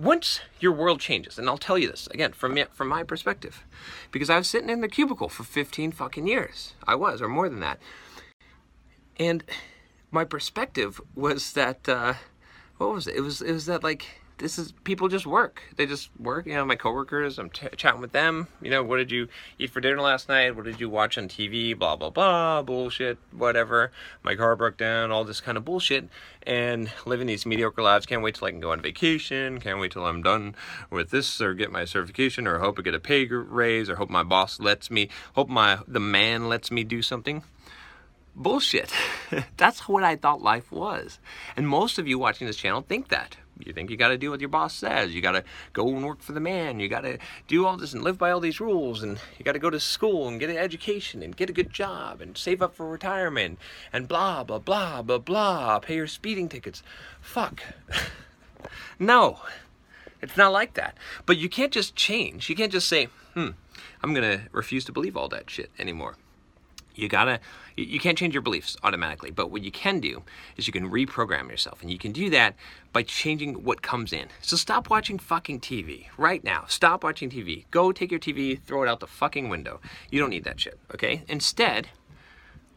once 0.00 0.40
your 0.58 0.72
world 0.72 1.00
changes, 1.00 1.38
and 1.38 1.48
I'll 1.48 1.58
tell 1.58 1.78
you 1.78 1.90
this 1.90 2.06
again 2.08 2.32
from 2.32 2.58
from 2.72 2.88
my 2.88 3.02
perspective, 3.02 3.64
because 4.10 4.30
I 4.30 4.38
was 4.38 4.48
sitting 4.48 4.70
in 4.70 4.80
the 4.80 4.88
cubicle 4.88 5.28
for 5.28 5.44
15 5.44 5.92
fucking 5.92 6.26
years. 6.26 6.74
I 6.86 6.94
was, 6.94 7.20
or 7.20 7.28
more 7.28 7.48
than 7.48 7.60
that. 7.60 7.78
And 9.18 9.44
my 10.10 10.24
perspective 10.24 11.00
was 11.14 11.52
that 11.52 11.88
uh, 11.88 12.14
what 12.78 12.94
was 12.94 13.06
it? 13.06 13.16
It 13.16 13.20
was 13.20 13.42
it 13.42 13.52
was 13.52 13.66
that 13.66 13.82
like 13.82 14.19
this 14.40 14.58
is 14.58 14.72
people 14.84 15.08
just 15.08 15.26
work. 15.26 15.62
They 15.76 15.86
just 15.86 16.10
work. 16.18 16.46
You 16.46 16.54
know, 16.54 16.64
my 16.64 16.74
coworkers. 16.74 17.38
I'm 17.38 17.50
t- 17.50 17.68
chatting 17.76 18.00
with 18.00 18.12
them. 18.12 18.48
You 18.60 18.70
know, 18.70 18.82
what 18.82 18.96
did 18.96 19.10
you 19.10 19.28
eat 19.58 19.70
for 19.70 19.80
dinner 19.80 20.00
last 20.00 20.28
night? 20.28 20.56
What 20.56 20.64
did 20.64 20.80
you 20.80 20.88
watch 20.88 21.18
on 21.18 21.28
TV? 21.28 21.78
Blah 21.78 21.96
blah 21.96 22.10
blah. 22.10 22.62
Bullshit. 22.62 23.18
Whatever. 23.32 23.92
My 24.22 24.34
car 24.34 24.56
broke 24.56 24.76
down. 24.76 25.10
All 25.10 25.24
this 25.24 25.40
kind 25.40 25.56
of 25.56 25.64
bullshit. 25.64 26.08
And 26.42 26.90
living 27.04 27.26
these 27.26 27.46
mediocre 27.46 27.82
lives. 27.82 28.06
Can't 28.06 28.22
wait 28.22 28.34
till 28.34 28.48
I 28.48 28.50
can 28.50 28.60
go 28.60 28.72
on 28.72 28.80
vacation. 28.80 29.60
Can't 29.60 29.78
wait 29.78 29.92
till 29.92 30.06
I'm 30.06 30.22
done 30.22 30.54
with 30.90 31.10
this 31.10 31.40
or 31.40 31.54
get 31.54 31.70
my 31.70 31.84
certification 31.84 32.46
or 32.46 32.58
hope 32.58 32.78
I 32.78 32.82
get 32.82 32.94
a 32.94 33.00
pay 33.00 33.26
raise 33.26 33.90
or 33.90 33.96
hope 33.96 34.10
my 34.10 34.22
boss 34.22 34.58
lets 34.58 34.90
me. 34.90 35.10
Hope 35.34 35.48
my 35.48 35.78
the 35.86 36.00
man 36.00 36.48
lets 36.48 36.70
me 36.70 36.82
do 36.82 37.02
something 37.02 37.44
bullshit. 38.34 38.92
That's 39.56 39.88
what 39.88 40.02
I 40.02 40.16
thought 40.16 40.40
life 40.40 40.72
was. 40.72 41.18
And 41.56 41.68
most 41.68 41.98
of 41.98 42.08
you 42.08 42.18
watching 42.18 42.46
this 42.46 42.56
channel 42.56 42.80
think 42.80 43.08
that. 43.08 43.36
You 43.66 43.72
think 43.72 43.90
you 43.90 43.96
got 43.96 44.08
to 44.08 44.18
do 44.18 44.30
what 44.30 44.40
your 44.40 44.48
boss 44.48 44.74
says. 44.74 45.14
You 45.14 45.20
got 45.20 45.32
to 45.32 45.44
go 45.72 45.88
and 45.88 46.04
work 46.04 46.20
for 46.20 46.32
the 46.32 46.40
man. 46.40 46.80
You 46.80 46.88
got 46.88 47.02
to 47.02 47.18
do 47.48 47.66
all 47.66 47.76
this 47.76 47.92
and 47.92 48.02
live 48.02 48.18
by 48.18 48.30
all 48.30 48.40
these 48.40 48.60
rules. 48.60 49.02
And 49.02 49.18
you 49.38 49.44
got 49.44 49.52
to 49.52 49.58
go 49.58 49.70
to 49.70 49.80
school 49.80 50.28
and 50.28 50.40
get 50.40 50.50
an 50.50 50.56
education 50.56 51.22
and 51.22 51.36
get 51.36 51.50
a 51.50 51.54
good 51.54 51.72
job 51.72 52.20
and 52.20 52.36
save 52.36 52.62
up 52.62 52.74
for 52.74 52.88
retirement 52.88 53.58
and 53.92 54.08
blah, 54.08 54.44
blah, 54.44 54.58
blah, 54.58 55.02
blah, 55.02 55.18
blah. 55.18 55.78
Pay 55.78 55.96
your 55.96 56.06
speeding 56.06 56.48
tickets. 56.48 56.82
Fuck. 57.20 57.62
no, 58.98 59.38
it's 60.20 60.36
not 60.36 60.52
like 60.52 60.74
that. 60.74 60.96
But 61.26 61.38
you 61.38 61.48
can't 61.48 61.72
just 61.72 61.94
change. 61.96 62.48
You 62.48 62.56
can't 62.56 62.72
just 62.72 62.88
say, 62.88 63.08
hmm, 63.34 63.50
I'm 64.02 64.14
going 64.14 64.38
to 64.38 64.44
refuse 64.52 64.84
to 64.86 64.92
believe 64.92 65.16
all 65.16 65.28
that 65.28 65.50
shit 65.50 65.70
anymore. 65.78 66.16
You 66.94 67.08
gotta, 67.08 67.40
you 67.76 68.00
can't 68.00 68.18
change 68.18 68.34
your 68.34 68.42
beliefs 68.42 68.76
automatically, 68.82 69.30
but 69.30 69.50
what 69.50 69.62
you 69.62 69.70
can 69.70 70.00
do 70.00 70.22
is 70.56 70.66
you 70.66 70.72
can 70.72 70.90
reprogram 70.90 71.48
yourself, 71.48 71.82
and 71.82 71.90
you 71.90 71.98
can 71.98 72.12
do 72.12 72.30
that 72.30 72.54
by 72.92 73.02
changing 73.02 73.64
what 73.64 73.82
comes 73.82 74.12
in. 74.12 74.28
So 74.40 74.56
stop 74.56 74.90
watching 74.90 75.18
fucking 75.18 75.60
TV 75.60 76.06
right 76.18 76.42
now. 76.42 76.64
Stop 76.68 77.04
watching 77.04 77.30
TV. 77.30 77.64
Go 77.70 77.92
take 77.92 78.10
your 78.10 78.20
TV, 78.20 78.60
throw 78.60 78.82
it 78.82 78.88
out 78.88 79.00
the 79.00 79.06
fucking 79.06 79.48
window. 79.48 79.80
You 80.10 80.20
don't 80.20 80.30
need 80.30 80.44
that 80.44 80.60
shit, 80.60 80.78
okay? 80.92 81.22
Instead, 81.28 81.88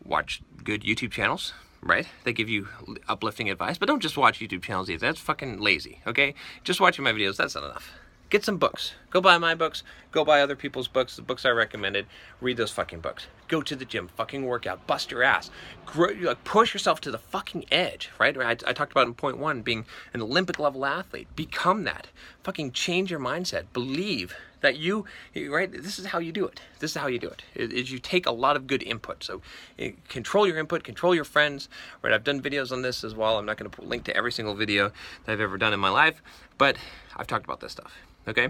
watch 0.05 0.41
good 0.63 0.84
YouTube 0.84 1.12
channels, 1.12 1.53
right? 1.82 2.08
They 2.24 2.34
give 2.34 2.50
you 2.50 2.67
uplifting 3.08 3.50
advice, 3.50 3.77
but 3.77 3.88
don't 3.88 4.01
just 4.01 4.17
watch 4.17 4.39
YouTube 4.39 4.62
channels 4.62 4.89
either. 4.89 5.08
That's 5.08 5.20
fucking 5.20 5.60
lazy, 5.60 6.00
okay? 6.05 6.36
Just 6.63 6.79
watching 6.79 7.03
my 7.03 7.12
videos, 7.12 7.38
that's 7.38 7.55
not 7.55 7.63
enough 7.63 7.91
get 8.33 8.43
some 8.43 8.57
books. 8.57 8.95
Go 9.11 9.21
buy 9.21 9.37
my 9.37 9.53
books. 9.53 9.83
Go 10.11 10.25
buy 10.25 10.41
other 10.41 10.55
people's 10.55 10.87
books, 10.87 11.15
the 11.15 11.21
books 11.21 11.45
I 11.45 11.49
recommended. 11.49 12.07
Read 12.41 12.57
those 12.57 12.71
fucking 12.71 12.99
books. 12.99 13.27
Go 13.47 13.61
to 13.61 13.75
the 13.75 13.85
gym, 13.85 14.07
fucking 14.07 14.43
workout, 14.43 14.87
bust 14.87 15.11
your 15.11 15.21
ass. 15.21 15.51
Grow, 15.85 16.09
like, 16.19 16.43
push 16.43 16.73
yourself 16.73 16.99
to 17.01 17.11
the 17.11 17.19
fucking 17.19 17.65
edge, 17.71 18.09
right? 18.19 18.35
I, 18.35 18.51
I 18.51 18.73
talked 18.73 18.91
about 18.91 19.05
in 19.05 19.13
point 19.13 19.37
one 19.37 19.61
being 19.61 19.85
an 20.13 20.21
Olympic 20.23 20.57
level 20.57 20.83
athlete. 20.83 21.27
Become 21.35 21.83
that. 21.83 22.07
Fucking 22.43 22.71
change 22.71 23.11
your 23.11 23.19
mindset. 23.19 23.65
Believe 23.71 24.35
that 24.61 24.77
you, 24.77 25.05
right? 25.35 25.71
This 25.71 25.99
is 25.99 26.07
how 26.07 26.17
you 26.17 26.31
do 26.31 26.45
it. 26.45 26.59
This 26.79 26.91
is 26.91 26.97
how 26.97 27.07
you 27.07 27.19
do 27.19 27.27
it. 27.27 27.43
Is 27.53 27.91
you 27.91 27.99
take 27.99 28.25
a 28.25 28.31
lot 28.31 28.55
of 28.55 28.65
good 28.65 28.81
input. 28.81 29.23
So 29.23 29.41
eh, 29.77 29.91
control 30.09 30.47
your 30.47 30.57
input, 30.57 30.83
control 30.83 31.13
your 31.13 31.25
friends, 31.25 31.69
right? 32.01 32.13
I've 32.13 32.23
done 32.23 32.41
videos 32.41 32.71
on 32.71 32.81
this 32.81 33.03
as 33.03 33.13
well. 33.13 33.37
I'm 33.37 33.45
not 33.45 33.57
going 33.57 33.69
to 33.69 33.81
link 33.83 34.05
to 34.05 34.17
every 34.17 34.31
single 34.31 34.55
video 34.55 34.91
that 35.25 35.33
I've 35.33 35.41
ever 35.41 35.57
done 35.57 35.73
in 35.73 35.79
my 35.79 35.89
life, 35.89 36.23
but 36.57 36.77
I've 37.17 37.27
talked 37.27 37.46
about 37.46 37.60
this 37.60 37.72
stuff. 37.72 37.93
Okay? 38.27 38.50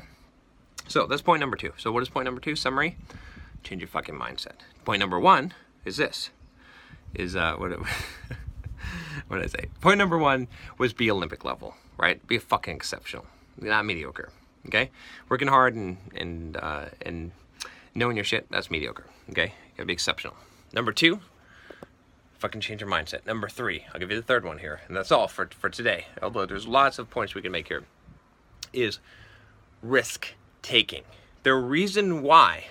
So 0.87 1.05
that's 1.05 1.21
point 1.21 1.39
number 1.39 1.57
two. 1.57 1.73
So 1.77 1.91
what 1.91 2.03
is 2.03 2.09
point 2.09 2.25
number 2.25 2.41
two? 2.41 2.55
Summary. 2.55 2.97
Change 3.63 3.81
your 3.81 3.87
fucking 3.87 4.15
mindset. 4.15 4.57
Point 4.83 4.99
number 4.99 5.19
one 5.19 5.53
is 5.85 5.97
this. 5.97 6.29
Is 7.13 7.35
uh 7.35 7.55
what 7.55 7.71
what 9.27 9.37
did 9.37 9.45
I 9.45 9.47
say? 9.47 9.69
Point 9.81 9.97
number 9.97 10.17
one 10.17 10.47
was 10.77 10.93
be 10.93 11.09
Olympic 11.09 11.45
level, 11.45 11.75
right? 11.97 12.25
Be 12.27 12.37
fucking 12.37 12.75
exceptional. 12.75 13.25
Not 13.57 13.85
mediocre. 13.85 14.29
Okay? 14.67 14.91
Working 15.29 15.47
hard 15.47 15.75
and 15.75 15.97
and 16.15 16.57
uh, 16.57 16.85
and 17.01 17.31
knowing 17.95 18.17
your 18.17 18.25
shit, 18.25 18.47
that's 18.49 18.71
mediocre. 18.71 19.05
Okay? 19.29 19.45
You 19.45 19.77
gotta 19.77 19.87
be 19.87 19.93
exceptional. 19.93 20.35
Number 20.73 20.91
two, 20.91 21.19
fucking 22.39 22.61
change 22.61 22.81
your 22.81 22.89
mindset. 22.89 23.25
Number 23.25 23.47
three, 23.47 23.85
I'll 23.93 23.99
give 23.99 24.09
you 24.09 24.17
the 24.17 24.23
third 24.23 24.43
one 24.43 24.57
here, 24.57 24.81
and 24.87 24.97
that's 24.97 25.11
all 25.11 25.27
for 25.27 25.49
for 25.57 25.69
today. 25.69 26.07
Although 26.21 26.45
there's 26.45 26.67
lots 26.67 26.99
of 26.99 27.09
points 27.09 27.35
we 27.35 27.41
can 27.41 27.51
make 27.51 27.67
here. 27.67 27.83
Is 28.73 28.99
risk 29.81 30.33
taking. 30.61 31.03
The 31.43 31.53
reason 31.53 32.21
why 32.23 32.65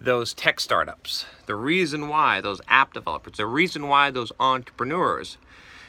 those 0.00 0.34
tech 0.34 0.60
startups, 0.60 1.26
the 1.46 1.54
reason 1.54 2.08
why 2.08 2.40
those 2.40 2.60
app 2.68 2.92
developers, 2.94 3.36
the 3.36 3.46
reason 3.46 3.88
why 3.88 4.10
those 4.10 4.32
entrepreneurs 4.40 5.38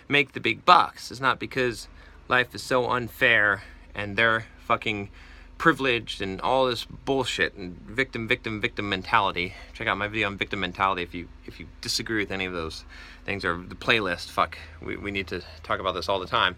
make 0.07 0.33
the 0.33 0.39
big 0.39 0.65
bucks 0.65 1.11
is 1.11 1.19
not 1.19 1.39
because 1.39 1.87
life 2.27 2.53
is 2.53 2.61
so 2.61 2.89
unfair 2.89 3.63
and 3.93 4.17
they're 4.17 4.45
fucking 4.59 5.09
privileged 5.57 6.21
and 6.21 6.41
all 6.41 6.65
this 6.65 6.85
bullshit 6.85 7.55
and 7.55 7.79
victim 7.87 8.27
victim 8.27 8.59
victim 8.59 8.89
mentality. 8.89 9.53
Check 9.73 9.87
out 9.87 9.97
my 9.97 10.07
video 10.07 10.27
on 10.27 10.37
victim 10.37 10.59
mentality 10.59 11.01
if 11.01 11.13
you 11.13 11.27
if 11.45 11.59
you 11.59 11.67
disagree 11.81 12.21
with 12.21 12.31
any 12.31 12.45
of 12.45 12.53
those 12.53 12.83
things 13.25 13.45
or 13.45 13.57
the 13.57 13.75
playlist. 13.75 14.29
Fuck 14.29 14.57
we, 14.81 14.97
we 14.97 15.11
need 15.11 15.27
to 15.27 15.41
talk 15.63 15.79
about 15.79 15.93
this 15.93 16.09
all 16.09 16.19
the 16.19 16.27
time 16.27 16.55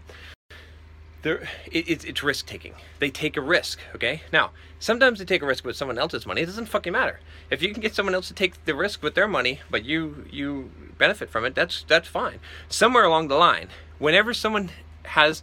it, 1.24 1.40
it's, 1.72 2.04
it's 2.04 2.22
risk 2.22 2.46
taking. 2.46 2.74
They 2.98 3.10
take 3.10 3.36
a 3.36 3.40
risk, 3.40 3.80
okay? 3.94 4.22
Now, 4.32 4.50
sometimes 4.78 5.18
they 5.18 5.24
take 5.24 5.42
a 5.42 5.46
risk 5.46 5.64
with 5.64 5.76
someone 5.76 5.98
else's 5.98 6.26
money. 6.26 6.42
It 6.42 6.46
doesn't 6.46 6.66
fucking 6.66 6.92
matter. 6.92 7.20
If 7.50 7.62
you 7.62 7.72
can 7.72 7.82
get 7.82 7.94
someone 7.94 8.14
else 8.14 8.28
to 8.28 8.34
take 8.34 8.64
the 8.64 8.74
risk 8.74 9.02
with 9.02 9.14
their 9.14 9.28
money, 9.28 9.60
but 9.70 9.84
you 9.84 10.26
you 10.30 10.70
benefit 10.96 11.30
from 11.30 11.44
it, 11.44 11.54
that's 11.54 11.84
that's 11.88 12.08
fine. 12.08 12.38
Somewhere 12.68 13.04
along 13.04 13.28
the 13.28 13.36
line, 13.36 13.68
whenever 13.98 14.32
someone 14.32 14.70
has 15.04 15.42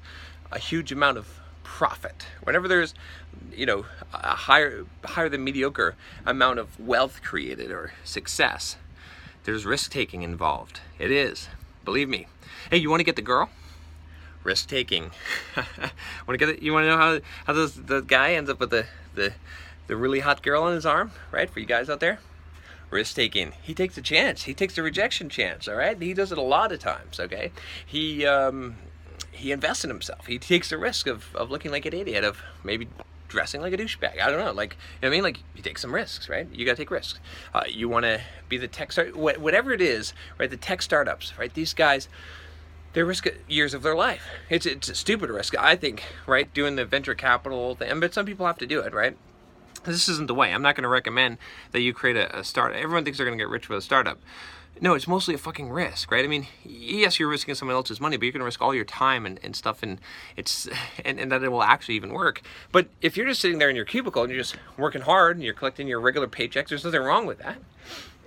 a 0.52 0.60
huge 0.60 0.92
amount 0.92 1.18
of 1.18 1.40
profit, 1.64 2.28
whenever 2.44 2.68
there's 2.68 2.94
you 3.52 3.66
know 3.66 3.86
a 4.14 4.36
higher 4.36 4.86
higher 5.04 5.30
than 5.30 5.44
mediocre 5.44 5.96
amount 6.26 6.60
of 6.60 6.80
wealth 6.80 7.22
created 7.22 7.72
or 7.72 7.94
success, 8.04 8.78
there's 9.44 9.66
risk 9.66 9.92
taking 9.92 10.24
involved. 10.24 10.80
It 11.00 11.12
is, 11.12 11.50
believe 11.84 12.08
me. 12.08 12.28
Hey, 12.70 12.78
you 12.78 12.90
want 12.90 13.02
to 13.02 13.06
get 13.06 13.16
the 13.16 13.22
girl? 13.22 13.50
Risk 14.46 14.70
taking. 14.70 15.12
want 15.56 16.30
to 16.30 16.38
get 16.38 16.50
it? 16.50 16.62
You 16.62 16.72
want 16.72 16.86
to 16.86 16.88
know 16.88 16.98
how 16.98 17.20
how 17.46 17.54
the 17.54 18.02
guy 18.06 18.34
ends 18.34 18.50
up 18.50 18.60
with 18.60 18.70
the, 18.70 18.86
the 19.16 19.34
the 19.88 19.96
really 19.98 20.22
hot 20.22 20.42
girl 20.42 20.64
on 20.64 20.74
his 20.74 20.86
arm, 20.86 21.12
right? 21.32 21.50
For 21.50 21.60
you 21.60 21.66
guys 21.66 21.90
out 21.90 22.00
there, 22.00 22.20
risk 22.90 23.16
taking. 23.16 23.54
He 23.62 23.74
takes 23.74 23.98
a 23.98 24.02
chance. 24.02 24.44
He 24.44 24.54
takes 24.54 24.78
a 24.78 24.84
rejection 24.84 25.30
chance. 25.30 25.68
All 25.68 25.76
right. 25.76 26.02
He 26.02 26.14
does 26.14 26.32
it 26.32 26.38
a 26.38 26.44
lot 26.44 26.72
of 26.72 26.80
times. 26.80 27.20
Okay. 27.20 27.52
He 27.86 28.26
um, 28.26 28.76
he 29.32 29.52
invests 29.52 29.84
in 29.84 29.90
himself. 29.90 30.28
He 30.28 30.40
takes 30.40 30.70
the 30.70 30.78
risk 30.78 31.08
of 31.08 31.36
of 31.36 31.52
looking 31.52 31.72
like 31.72 31.86
an 31.86 31.94
idiot, 31.94 32.24
of 32.24 32.42
maybe 32.64 32.88
dressing 33.28 33.62
like 33.62 33.74
a 33.74 33.78
douchebag. 33.78 34.22
I 34.22 34.30
don't 34.30 34.40
know. 34.40 34.52
Like, 34.52 34.74
you 34.74 34.78
know 35.02 35.10
what 35.10 35.14
I 35.14 35.18
mean? 35.18 35.24
Like, 35.24 35.40
you 35.56 35.62
take 35.62 35.78
some 35.78 35.94
risks, 35.94 36.30
right? 36.30 36.48
You 36.54 36.66
got 36.66 36.74
to 36.74 36.78
take 36.78 36.92
risks. 36.92 37.20
Uh, 37.54 37.64
you 37.68 37.90
want 37.90 38.04
to 38.04 38.22
be 38.50 38.58
the 38.58 38.68
tech 38.68 38.92
start, 38.92 39.16
whatever 39.16 39.74
it 39.74 39.82
is, 39.82 40.14
right? 40.40 40.50
The 40.50 40.58
tech 40.58 40.82
startups, 40.82 41.38
right? 41.38 41.54
These 41.54 41.74
guys, 41.74 42.08
they 42.96 43.04
risk 43.04 43.28
years 43.48 43.74
of 43.74 43.84
their 43.84 43.96
life. 43.96 44.24
It's 44.50 44.66
it's 44.66 44.90
a 44.90 44.96
stupid 44.96 45.30
risk, 45.30 45.56
I 45.58 45.76
think, 45.76 46.04
right? 46.26 46.52
Doing 46.54 46.78
the 46.78 46.86
venture 46.86 47.14
capital 47.14 47.76
thing, 47.76 48.00
but 48.00 48.14
some 48.14 48.26
people 48.26 48.48
have 48.48 48.58
to 48.60 48.66
do 48.66 48.80
it, 48.80 48.94
right? 48.94 49.18
This 49.84 50.10
isn't 50.10 50.28
the 50.28 50.34
way. 50.34 50.52
I'm 50.52 50.64
not 50.64 50.76
going 50.76 50.84
to 50.84 50.90
recommend 50.90 51.38
that 51.72 51.82
you 51.82 51.94
create 51.94 52.16
a, 52.16 52.40
a 52.40 52.44
startup. 52.44 52.78
Everyone 52.78 53.04
thinks 53.04 53.20
they're 53.20 53.28
going 53.28 53.38
to 53.38 53.44
get 53.44 53.50
rich 53.52 53.70
with 53.70 53.78
a 53.80 53.82
startup. 53.82 54.18
No, 54.82 54.94
it's 54.94 55.08
mostly 55.08 55.36
a 55.36 55.38
fucking 55.38 55.70
risk, 55.70 56.12
right? 56.12 56.24
I 56.26 56.28
mean, 56.28 56.48
yes, 56.64 57.20
you're 57.20 57.30
risking 57.30 57.54
someone 57.54 57.76
else's 57.76 58.02
money, 58.02 58.18
but 58.18 58.24
you're 58.24 58.34
going 58.34 58.40
to 58.40 58.46
risk 58.46 58.62
all 58.62 58.74
your 58.74 58.86
time 58.86 59.26
and, 59.26 59.40
and 59.44 59.56
stuff, 59.56 59.84
and 59.84 60.00
it's 60.38 60.68
and, 61.06 61.20
and 61.20 61.30
that 61.34 61.44
it 61.44 61.50
will 61.50 61.64
actually 61.64 61.96
even 61.96 62.14
work. 62.14 62.42
But 62.72 62.88
if 63.02 63.18
you're 63.18 63.28
just 63.28 63.42
sitting 63.42 63.60
there 63.60 63.70
in 63.70 63.76
your 63.76 63.86
cubicle 63.86 64.24
and 64.24 64.32
you're 64.32 64.42
just 64.42 64.56
working 64.78 65.02
hard 65.02 65.36
and 65.36 65.44
you're 65.44 65.54
collecting 65.54 65.90
your 65.90 66.00
regular 66.00 66.28
paychecks, 66.28 66.70
there's 66.70 66.86
nothing 66.86 67.02
wrong 67.02 67.26
with 67.26 67.40
that, 67.40 67.58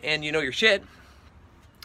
and 0.04 0.26
you 0.26 0.30
know 0.30 0.40
your 0.40 0.52
shit. 0.52 0.84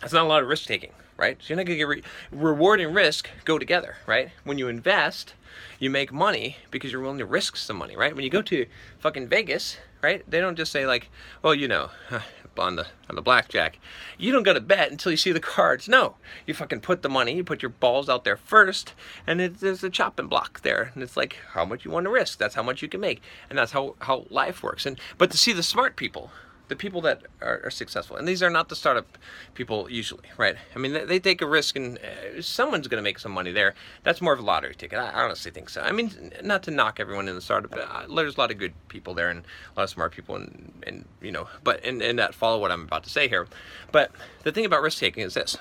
That's 0.02 0.12
not 0.12 0.26
a 0.26 0.28
lot 0.28 0.44
of 0.44 0.50
risk 0.50 0.66
taking 0.66 0.92
right? 1.18 1.38
So 1.40 1.50
you're 1.50 1.58
not 1.58 1.66
to 1.66 1.76
get 1.76 1.88
re- 1.88 2.04
reward 2.32 2.80
and 2.80 2.96
risk 2.96 3.30
go 3.46 3.60
together, 3.60 3.98
right? 4.06 4.32
When 4.44 4.58
you 4.58 4.68
invest, 4.68 5.34
you 5.80 5.90
make 5.90 6.12
money 6.12 6.58
because 6.72 6.92
you're 6.92 7.02
willing 7.02 7.20
to 7.20 7.26
risk 7.26 7.58
some 7.58 7.78
money, 7.78 7.96
right? 7.96 8.16
When 8.16 8.24
you 8.24 8.30
go 8.30 8.42
to 8.44 8.66
fucking 9.00 9.28
Vegas, 9.28 9.78
right? 10.02 10.24
They 10.30 10.40
don't 10.40 10.56
just 10.56 10.72
say 10.72 10.86
like, 10.86 11.10
well, 11.42 11.56
you 11.56 11.68
know, 11.68 11.90
on 12.58 12.76
the 12.76 12.86
on 13.10 13.16
the 13.16 13.22
blackjack, 13.22 13.80
you 14.18 14.32
don't 14.32 14.44
go 14.44 14.54
to 14.54 14.62
bet 14.62 14.92
until 14.92 15.12
you 15.12 15.18
see 15.18 15.32
the 15.32 15.40
cards. 15.40 15.88
No, 15.88 16.16
you 16.46 16.54
fucking 16.54 16.82
put 16.82 17.02
the 17.02 17.10
money, 17.10 17.36
you 17.36 17.44
put 17.44 17.62
your 17.62 17.70
balls 17.70 18.10
out 18.10 18.24
there 18.24 18.38
first, 18.38 18.94
and 19.26 19.42
it, 19.42 19.60
there's 19.60 19.84
a 19.84 19.90
chopping 19.90 20.28
block 20.28 20.62
there, 20.62 20.92
and 20.94 21.02
it's 21.02 21.18
like 21.18 21.38
how 21.54 21.66
much 21.66 21.86
you 21.86 21.92
want 21.92 22.06
to 22.06 22.12
risk. 22.12 22.38
That's 22.38 22.56
how 22.56 22.64
much 22.64 22.82
you 22.82 22.88
can 22.88 23.02
make, 23.02 23.22
and 23.50 23.58
that's 23.58 23.72
how 23.72 23.96
how 24.00 24.26
life 24.30 24.62
works. 24.62 24.86
And 24.86 25.00
but 25.18 25.32
to 25.32 25.38
see 25.38 25.54
the 25.54 25.64
smart 25.64 25.96
people 25.96 26.32
the 26.70 26.76
people 26.76 27.02
that 27.02 27.24
are, 27.42 27.62
are, 27.66 27.70
successful, 27.70 28.16
and 28.16 28.28
these 28.28 28.42
are 28.42 28.50
not 28.50 28.70
the 28.70 28.76
startup 28.76 29.18
people 29.54 29.90
usually, 29.90 30.24
right? 30.38 30.56
I 30.76 30.80
mean, 30.80 30.94
they, 30.94 31.06
they 31.06 31.20
take 31.20 31.42
a 31.42 31.46
risk, 31.46 31.76
and 31.76 31.98
uh, 31.98 32.42
someone's 32.42 32.88
going 32.88 33.02
to 33.02 33.04
make 33.04 33.20
some 33.20 33.32
money 33.32 33.52
there. 33.52 33.76
That's 34.04 34.22
more 34.22 34.34
of 34.34 34.40
a 34.40 34.44
lottery 34.44 34.76
ticket. 34.76 34.98
I, 34.98 35.10
I, 35.10 35.24
honestly 35.24 35.52
think 35.52 35.70
so. 35.70 35.82
I 35.82 35.92
mean, 35.92 36.32
not 36.42 36.64
to 36.64 36.72
knock 36.72 37.00
everyone 37.00 37.28
in 37.28 37.36
the 37.36 37.42
startup, 37.42 37.72
but 37.72 37.82
uh, 37.82 38.08
there's 38.16 38.38
a 38.38 38.40
lot 38.40 38.52
of 38.52 38.58
good 38.58 38.74
people 38.88 39.14
there 39.14 39.30
and 39.30 39.40
a 39.76 39.80
lot 39.80 39.84
of 39.84 39.90
smart 39.90 40.14
people, 40.14 40.36
and 40.36 40.72
and 40.88 41.06
you 41.22 41.32
know, 41.32 41.48
but 41.64 41.84
and, 41.84 42.02
and 42.02 42.18
that 42.20 42.34
follow 42.34 42.60
what 42.60 42.72
I'm 42.72 42.84
about 42.84 43.04
to 43.04 43.10
say 43.10 43.28
here. 43.28 43.48
But 43.92 44.12
the 44.44 44.52
thing 44.52 44.66
about 44.66 44.82
risk 44.82 45.00
taking 45.00 45.24
is 45.24 45.34
this: 45.34 45.58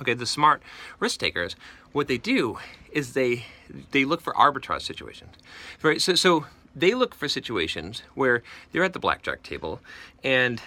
Okay, 0.00 0.14
the 0.14 0.26
smart 0.26 0.62
risk 1.00 1.18
takers, 1.18 1.56
what 1.92 2.08
they 2.08 2.18
do 2.18 2.58
is 2.92 3.14
they 3.14 3.46
they 3.90 4.04
look 4.04 4.20
for 4.20 4.32
arbitrage 4.34 4.82
situations. 4.82 5.34
Right? 5.82 6.00
So 6.00 6.14
so 6.14 6.46
they 6.78 6.94
look 6.94 7.14
for 7.14 7.28
situations 7.28 8.02
where 8.14 8.42
they're 8.72 8.84
at 8.84 8.92
the 8.92 8.98
blackjack 8.98 9.42
table 9.42 9.80
and 10.22 10.60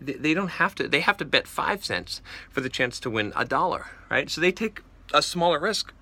they 0.00 0.32
don't 0.32 0.52
have 0.62 0.74
to 0.76 0.86
they 0.86 1.00
have 1.00 1.16
to 1.16 1.24
bet 1.24 1.48
5 1.48 1.84
cents 1.84 2.22
for 2.50 2.60
the 2.60 2.68
chance 2.68 3.00
to 3.00 3.10
win 3.10 3.32
a 3.34 3.44
dollar, 3.44 3.86
right? 4.08 4.30
So 4.30 4.40
they 4.40 4.52
take 4.52 4.82
a 5.12 5.22
smaller 5.22 5.58
risk 5.58 5.92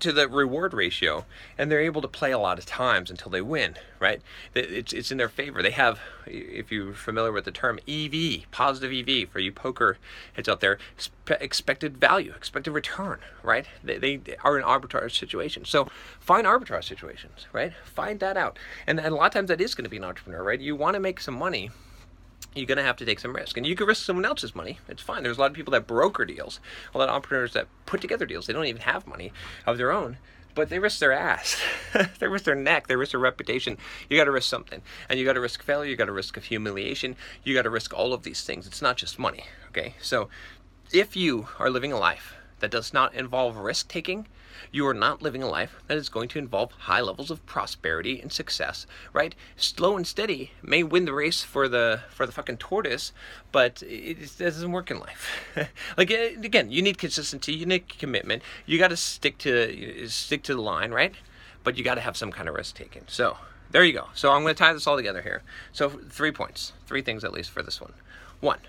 to 0.00 0.12
the 0.12 0.28
reward 0.28 0.74
ratio 0.74 1.24
and 1.56 1.70
they're 1.70 1.80
able 1.80 2.02
to 2.02 2.08
play 2.08 2.32
a 2.32 2.38
lot 2.38 2.58
of 2.58 2.66
times 2.66 3.10
until 3.10 3.30
they 3.30 3.40
win 3.40 3.74
right? 4.00 4.20
It's, 4.54 4.92
it's 4.92 5.10
in 5.10 5.16
their 5.16 5.28
favor. 5.30 5.62
They 5.62 5.70
have 5.70 5.98
if 6.26 6.70
you're 6.70 6.92
familiar 6.92 7.32
with 7.32 7.44
the 7.44 7.50
term 7.50 7.78
ev 7.88 8.14
positive 8.50 8.92
ev 8.92 9.30
for 9.30 9.38
you 9.38 9.52
poker 9.52 9.98
heads 10.34 10.48
out 10.48 10.60
there 10.60 10.78
expected 11.40 11.96
value 11.96 12.32
expected 12.36 12.72
return 12.72 13.20
right? 13.42 13.66
They, 13.82 13.98
they 13.98 14.36
are 14.42 14.58
in 14.58 14.64
arbitrage 14.64 15.18
situations. 15.18 15.68
So 15.68 15.88
find 16.20 16.46
arbitrage 16.46 16.84
situations 16.84 17.46
right? 17.52 17.72
Find 17.84 18.20
that 18.20 18.36
out. 18.36 18.58
And, 18.86 18.98
and 18.98 19.08
a 19.08 19.16
lot 19.16 19.26
of 19.26 19.32
times 19.32 19.48
that 19.48 19.60
is 19.60 19.74
going 19.74 19.84
to 19.84 19.90
be 19.90 19.96
an 19.96 20.04
entrepreneur 20.04 20.42
right? 20.42 20.60
You 20.60 20.76
want 20.76 20.94
to 20.94 21.00
make 21.00 21.20
some 21.20 21.34
money 21.34 21.70
you're 22.54 22.66
going 22.66 22.78
to 22.78 22.84
have 22.84 22.96
to 22.96 23.04
take 23.04 23.20
some 23.20 23.34
risk. 23.34 23.56
And 23.56 23.66
you 23.66 23.74
can 23.74 23.86
risk 23.86 24.04
someone 24.04 24.24
else's 24.24 24.54
money. 24.54 24.78
It's 24.88 25.02
fine. 25.02 25.22
There's 25.22 25.38
a 25.38 25.40
lot 25.40 25.50
of 25.50 25.56
people 25.56 25.72
that 25.72 25.86
broker 25.86 26.24
deals, 26.24 26.60
a 26.94 26.98
lot 26.98 27.08
of 27.08 27.14
entrepreneurs 27.14 27.52
that 27.52 27.66
put 27.86 28.00
together 28.00 28.26
deals. 28.26 28.46
They 28.46 28.52
don't 28.52 28.66
even 28.66 28.82
have 28.82 29.06
money 29.06 29.32
of 29.66 29.76
their 29.76 29.90
own, 29.90 30.18
but 30.54 30.68
they 30.68 30.78
risk 30.78 31.00
their 31.00 31.12
ass. 31.12 31.60
they 32.18 32.28
risk 32.28 32.44
their 32.44 32.54
neck. 32.54 32.86
They 32.86 32.96
risk 32.96 33.12
their 33.12 33.20
reputation. 33.20 33.76
You 34.08 34.16
got 34.16 34.24
to 34.24 34.30
risk 34.30 34.48
something. 34.48 34.82
And 35.08 35.18
you 35.18 35.24
got 35.24 35.32
to 35.32 35.40
risk 35.40 35.62
failure. 35.62 35.90
You 35.90 35.96
got 35.96 36.06
to 36.06 36.12
risk 36.12 36.36
of 36.36 36.44
humiliation. 36.44 37.16
You 37.42 37.54
got 37.54 37.62
to 37.62 37.70
risk 37.70 37.92
all 37.92 38.12
of 38.12 38.22
these 38.22 38.42
things. 38.44 38.66
It's 38.66 38.82
not 38.82 38.96
just 38.96 39.18
money. 39.18 39.44
Okay. 39.68 39.94
So 40.00 40.28
if 40.92 41.16
you 41.16 41.48
are 41.58 41.70
living 41.70 41.92
a 41.92 41.98
life 41.98 42.34
that 42.60 42.70
does 42.70 42.92
not 42.92 43.14
involve 43.14 43.56
risk 43.56 43.88
taking, 43.88 44.26
you 44.72 44.86
are 44.86 44.94
not 44.94 45.22
living 45.22 45.42
a 45.42 45.48
life 45.48 45.76
that 45.86 45.96
is 45.96 46.08
going 46.08 46.28
to 46.28 46.38
involve 46.38 46.72
high 46.72 47.00
levels 47.00 47.30
of 47.30 47.44
prosperity 47.46 48.20
and 48.20 48.32
success, 48.32 48.86
right? 49.12 49.34
Slow 49.56 49.96
and 49.96 50.06
steady 50.06 50.52
may 50.62 50.82
win 50.82 51.04
the 51.04 51.12
race 51.12 51.42
for 51.42 51.68
the 51.68 52.00
for 52.10 52.26
the 52.26 52.32
fucking 52.32 52.58
tortoise, 52.58 53.12
but 53.52 53.82
it, 53.82 54.18
it 54.20 54.38
doesn't 54.38 54.72
work 54.72 54.90
in 54.90 54.98
life. 54.98 55.40
like 55.96 56.10
eh, 56.10 56.34
again, 56.42 56.70
you 56.70 56.82
need 56.82 56.98
consistency, 56.98 57.52
you 57.52 57.66
need 57.66 57.88
commitment. 57.88 58.42
You 58.66 58.78
got 58.78 58.88
to 58.88 58.96
stick 58.96 59.38
to 59.38 60.08
stick 60.08 60.42
to 60.44 60.54
the 60.54 60.62
line, 60.62 60.92
right? 60.92 61.14
But 61.62 61.78
you 61.78 61.84
got 61.84 61.94
to 61.94 62.00
have 62.00 62.16
some 62.16 62.30
kind 62.30 62.48
of 62.48 62.54
risk 62.54 62.76
taking. 62.76 63.04
So 63.06 63.38
there 63.70 63.84
you 63.84 63.92
go. 63.92 64.08
So 64.14 64.30
I'm 64.30 64.42
going 64.42 64.54
to 64.54 64.58
tie 64.58 64.72
this 64.72 64.86
all 64.86 64.96
together 64.96 65.22
here. 65.22 65.42
So 65.72 65.88
three 65.88 66.30
points, 66.30 66.72
three 66.86 67.02
things 67.02 67.24
at 67.24 67.32
least 67.32 67.50
for 67.50 67.62
this 67.62 67.80
one. 67.80 67.94
One, 68.40 68.60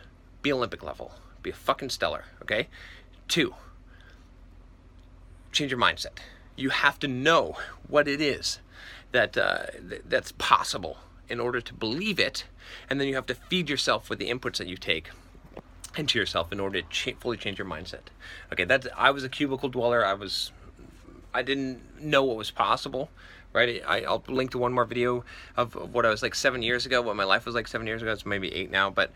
be 0.41 0.51
Olympic 0.51 0.83
level, 0.83 1.11
be 1.43 1.49
a 1.49 1.53
fucking 1.53 1.89
stellar. 1.89 2.25
Okay. 2.41 2.67
Two, 3.27 3.55
change 5.55 5.71
your 5.71 5.79
mindset. 5.79 6.19
You 6.55 6.69
have 6.69 6.99
to 6.99 7.07
know 7.07 7.57
what 7.87 8.07
it 8.07 8.21
is 8.21 8.59
that 9.11 9.37
uh, 9.37 9.65
th- 9.89 10.03
that's 10.05 10.31
possible 10.33 10.97
in 11.27 11.39
order 11.39 11.61
to 11.61 11.73
believe 11.73 12.19
it, 12.19 12.45
and 12.89 12.99
then 12.99 13.07
you 13.07 13.15
have 13.15 13.25
to 13.25 13.35
feed 13.35 13.69
yourself 13.69 14.09
with 14.09 14.19
the 14.19 14.29
inputs 14.29 14.57
that 14.57 14.67
you 14.67 14.77
take 14.77 15.09
into 15.97 16.19
yourself 16.19 16.51
in 16.51 16.59
order 16.59 16.81
to 16.81 16.87
cha- 16.89 17.17
fully 17.19 17.37
change 17.37 17.57
your 17.57 17.67
mindset. 17.67 18.07
Okay, 18.51 18.65
that 18.65 18.87
I 18.95 19.11
was 19.11 19.23
a 19.23 19.29
cubicle 19.29 19.69
dweller. 19.69 20.05
I 20.05 20.13
was 20.13 20.51
I 21.33 21.41
didn't 21.41 22.01
know 22.01 22.23
what 22.23 22.37
was 22.37 22.51
possible. 22.51 23.09
Right, 23.53 23.81
I, 23.87 24.01
will 24.01 24.21
link 24.27 24.51
to 24.51 24.57
one 24.57 24.73
more 24.73 24.83
video 24.83 25.23
of, 25.55 25.77
of 25.77 25.93
what 25.93 26.05
I 26.05 26.09
was 26.09 26.21
like 26.21 26.35
seven 26.35 26.61
years 26.61 26.85
ago, 26.85 27.01
what 27.01 27.15
my 27.15 27.23
life 27.23 27.45
was 27.45 27.55
like 27.55 27.69
seven 27.69 27.87
years 27.87 28.01
ago. 28.01 28.11
It's 28.11 28.25
maybe 28.25 28.53
eight 28.53 28.69
now, 28.69 28.89
but 28.89 29.11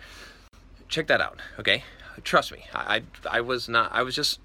check 0.88 1.08
that 1.08 1.20
out. 1.20 1.42
Okay, 1.60 1.84
trust 2.24 2.54
me, 2.54 2.66
I, 2.74 3.04
I, 3.26 3.38
I 3.40 3.42
was 3.42 3.68
not. 3.68 3.92
I 3.92 4.02
was 4.02 4.16
just 4.16 4.40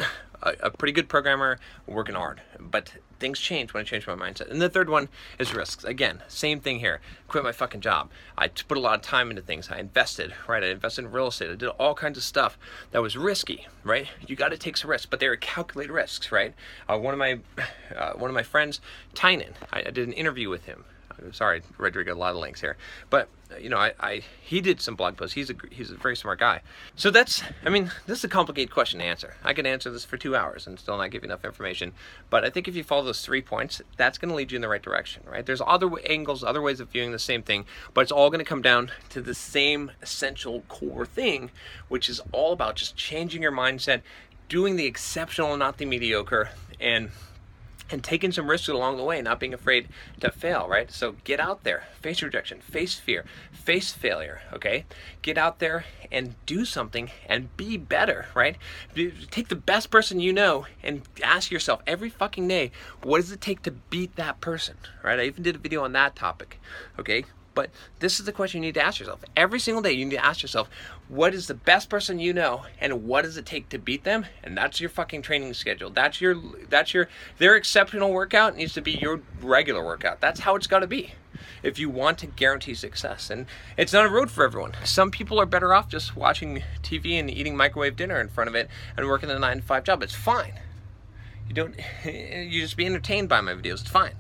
a, 0.45 0.55
a, 0.67 0.71
pretty 0.71 0.93
good 0.93 1.09
programmer, 1.09 1.59
working 1.87 2.15
hard. 2.15 2.41
But 2.61 2.93
things 3.19 3.41
change 3.41 3.73
when 3.73 3.81
I 3.81 3.85
change 3.85 4.07
my 4.07 4.15
mindset. 4.15 4.51
And 4.51 4.61
the 4.61 4.69
third 4.69 4.89
one 4.89 5.09
is 5.39 5.55
risks. 5.55 5.85
Again, 5.85 6.23
same 6.29 6.61
thing 6.61 6.79
here. 6.79 7.01
Quit 7.27 7.43
my 7.43 7.53
fucking 7.53 7.81
job. 7.81 8.11
I 8.37 8.49
put 8.49 8.77
a 8.77 8.81
lot 8.81 8.95
of 8.95 9.03
time 9.03 9.31
into 9.31 9.43
things. 9.43 9.71
I 9.71 9.79
invested, 9.79 10.35
right? 10.47 10.63
I 10.63 10.69
invested 10.69 11.07
in 11.07 11.11
real 11.11 11.29
estate. 11.29 11.51
I 11.51 11.55
did 11.57 11.69
all 11.69 11.95
kinds 11.95 12.19
of 12.19 12.25
stuff 12.25 12.59
that 12.93 13.03
was 13.03 13.17
risky, 13.17 13.67
right? 13.83 14.07
You 14.27 14.37
got 14.37 14.51
to 14.51 14.59
take 14.59 14.77
some 14.77 14.91
risks, 14.91 15.07
but 15.07 15.21
they 15.21 15.27
are 15.27 15.37
calculated 15.37 15.93
risks, 15.93 16.31
right? 16.31 16.55
Uh, 16.89 16.99
one 16.99 17.15
of 17.15 17.19
my 17.19 17.41
uh, 17.97 18.13
one 18.13 18.31
of 18.31 18.35
my 18.35 18.43
friends, 18.43 18.81
Tynan, 19.15 19.55
I, 19.73 19.81
I 19.81 19.91
did 19.91 20.07
an 20.07 20.13
interview 20.13 20.49
with 20.49 20.67
him 20.67 20.85
sorry, 21.33 21.63
Rodrigo, 21.79 22.15
a 22.15 22.17
lot 22.17 22.31
of 22.31 22.37
links 22.37 22.61
here. 22.61 22.77
But 23.11 23.29
uh, 23.53 23.59
you 23.59 23.69
know, 23.69 23.79
I, 23.79 23.93
I 24.01 24.23
he 24.43 24.61
did 24.61 24.81
some 24.81 24.95
blog 24.95 25.17
posts. 25.17 25.35
He's 25.35 25.51
a 25.51 25.55
he's 25.71 25.91
a 25.91 25.97
very 25.97 26.17
smart 26.17 26.39
guy. 26.39 26.61
So 26.97 27.11
that's 27.11 27.43
I 27.65 27.71
mean, 27.71 27.91
this 28.07 28.19
is 28.19 28.25
a 28.25 28.29
complicated 28.29 28.73
question 28.73 29.01
to 29.01 29.05
answer. 29.05 29.35
I 29.45 29.53
could 29.53 29.67
answer 29.67 29.91
this 29.91 30.05
for 30.05 30.17
two 30.17 30.35
hours 30.37 30.67
and 30.67 30.79
still 30.79 30.97
not 30.97 31.11
give 31.11 31.23
you 31.23 31.29
enough 31.29 31.45
information. 31.45 31.93
But 32.31 32.45
I 32.45 32.51
think 32.51 32.69
if 32.69 32.77
you 32.77 32.85
follow 32.85 33.05
those 33.05 33.25
three 33.25 33.43
points, 33.43 33.83
that's 33.97 34.19
going 34.19 34.31
to 34.31 34.35
lead 34.35 34.53
you 34.53 34.57
in 34.57 34.63
the 34.63 34.69
right 34.69 34.83
direction, 34.83 35.23
right? 35.27 35.45
There's 35.45 35.63
other 35.65 35.91
angles, 36.07 36.43
other 36.43 36.63
ways 36.63 36.81
of 36.81 36.89
viewing 36.89 37.13
the 37.13 37.19
same 37.19 37.43
thing, 37.43 37.65
but 37.93 38.03
it's 38.03 38.13
all 38.13 38.31
going 38.31 38.39
to 38.39 38.45
come 38.45 38.63
down 38.63 38.91
to 39.11 39.21
the 39.21 39.35
same 39.35 39.93
essential 40.03 40.63
core 40.69 41.07
thing, 41.07 41.51
which 41.89 42.09
is 42.09 42.21
all 42.33 42.53
about 42.53 42.77
just 42.77 42.97
changing 42.97 43.43
your 43.43 43.53
mindset, 43.53 44.03
doing 44.49 44.77
the 44.77 44.87
exceptional, 44.87 45.57
not 45.57 45.79
the 45.79 45.85
mediocre, 45.85 46.51
and 46.81 47.11
and 47.91 48.03
taking 48.03 48.33
some 48.33 48.49
risks 48.49 48.69
along 48.69 48.97
the 48.97 49.05
way, 49.05 49.21
not 49.21 49.39
being 49.39 49.55
afraid 49.55 49.89
to 50.21 50.31
fail, 50.31 50.67
right? 50.69 50.91
So 50.91 51.17
get 51.25 51.39
out 51.39 51.65
there, 51.65 51.85
face 52.01 52.23
rejection, 52.23 52.61
face 52.61 52.95
fear, 52.95 53.25
face 53.53 53.93
failure, 53.93 54.41
okay? 54.53 54.85
Get 55.23 55.37
out 55.37 55.59
there 55.59 55.85
and 56.11 56.35
do 56.47 56.65
something 56.65 57.11
and 57.29 57.55
be 57.57 57.77
better, 57.77 58.27
right? 58.35 58.57
Take 59.31 59.49
the 59.49 59.57
best 59.57 59.91
person 59.91 60.21
you 60.21 60.33
know 60.33 60.67
and 60.83 61.03
ask 61.23 61.51
yourself 61.51 61.83
every 61.87 62.09
fucking 62.09 62.49
day, 62.49 62.71
what 63.03 63.21
does 63.21 63.33
it 63.33 63.41
take 63.41 63.63
to 63.63 63.71
beat 63.71 64.17
that 64.17 64.41
person, 64.41 64.77
right? 65.03 65.21
I 65.21 65.25
even 65.25 65.43
did 65.43 65.57
a 65.57 65.59
video 65.59 65.85
on 65.85 65.93
that 65.93 66.17
topic, 66.17 66.61
okay? 66.99 67.25
But 67.55 67.71
this 68.01 68.19
is 68.19 68.27
the 68.27 68.33
question 68.33 68.63
you 68.63 68.69
need 68.69 68.75
to 68.75 68.85
ask 68.85 68.99
yourself. 68.99 69.25
Every 69.37 69.61
single 69.61 69.83
day, 69.83 69.93
you 69.93 70.05
need 70.05 70.17
to 70.17 70.25
ask 70.25 70.43
yourself, 70.43 70.69
what 71.09 71.35
is 71.35 71.47
the 71.47 71.55
best 71.55 71.89
person 71.89 72.19
you 72.19 72.33
know, 72.33 72.65
and 72.81 73.05
what 73.05 73.23
does 73.23 73.37
it 73.37 73.47
take 73.47 73.69
to 73.69 73.79
beat 73.79 74.03
them? 74.03 74.27
And 74.43 74.57
that's 74.57 74.81
your 74.81 74.91
fucking 74.91 75.23
training 75.23 75.55
schedule. 75.55 75.91
That's 75.91 76.21
your 76.21 76.37
that's 76.69 76.93
your 76.93 77.09
their 77.39 77.55
exceptional 77.55 78.13
workout 78.13 78.57
needs 78.57 78.75
to 78.75 78.83
be 78.83 78.93
your 78.93 79.21
regular 79.41 79.85
workout. 79.85 80.21
That's 80.21 80.41
how 80.41 80.57
it's 80.57 80.67
got 80.67 80.81
to 80.81 80.87
be. 80.87 81.13
If 81.63 81.79
you 81.79 81.89
want 81.89 82.19
to 82.19 82.27
guarantee 82.27 82.75
success, 82.75 83.31
and 83.31 83.47
it's 83.77 83.93
not 83.93 84.07
a 84.07 84.11
road 84.11 84.31
for 84.31 84.45
everyone. 84.45 84.73
Some 84.85 85.11
people 85.11 85.41
are 85.41 85.47
better 85.47 85.73
off 85.73 85.89
just 85.89 86.17
watching 86.17 86.63
TV 86.83 87.19
and 87.19 87.31
eating 87.31 87.57
microwave 87.57 87.97
dinner 87.97 88.21
in 88.21 88.29
front 88.29 88.49
of 88.49 88.55
it 88.55 88.69
and 88.97 89.07
working 89.07 89.31
a 89.31 89.39
nine 89.39 89.59
to 89.59 89.63
five 89.63 89.85
job. 89.85 90.03
It's 90.03 90.15
fine. 90.15 90.55
You 91.49 91.55
don't. 91.55 91.77
You 92.05 92.61
just 92.61 92.77
be 92.77 92.87
entertained 92.87 93.29
by 93.29 93.41
my 93.41 93.55
videos. 93.55 93.81
It's 93.81 93.89
fine. 93.89 94.17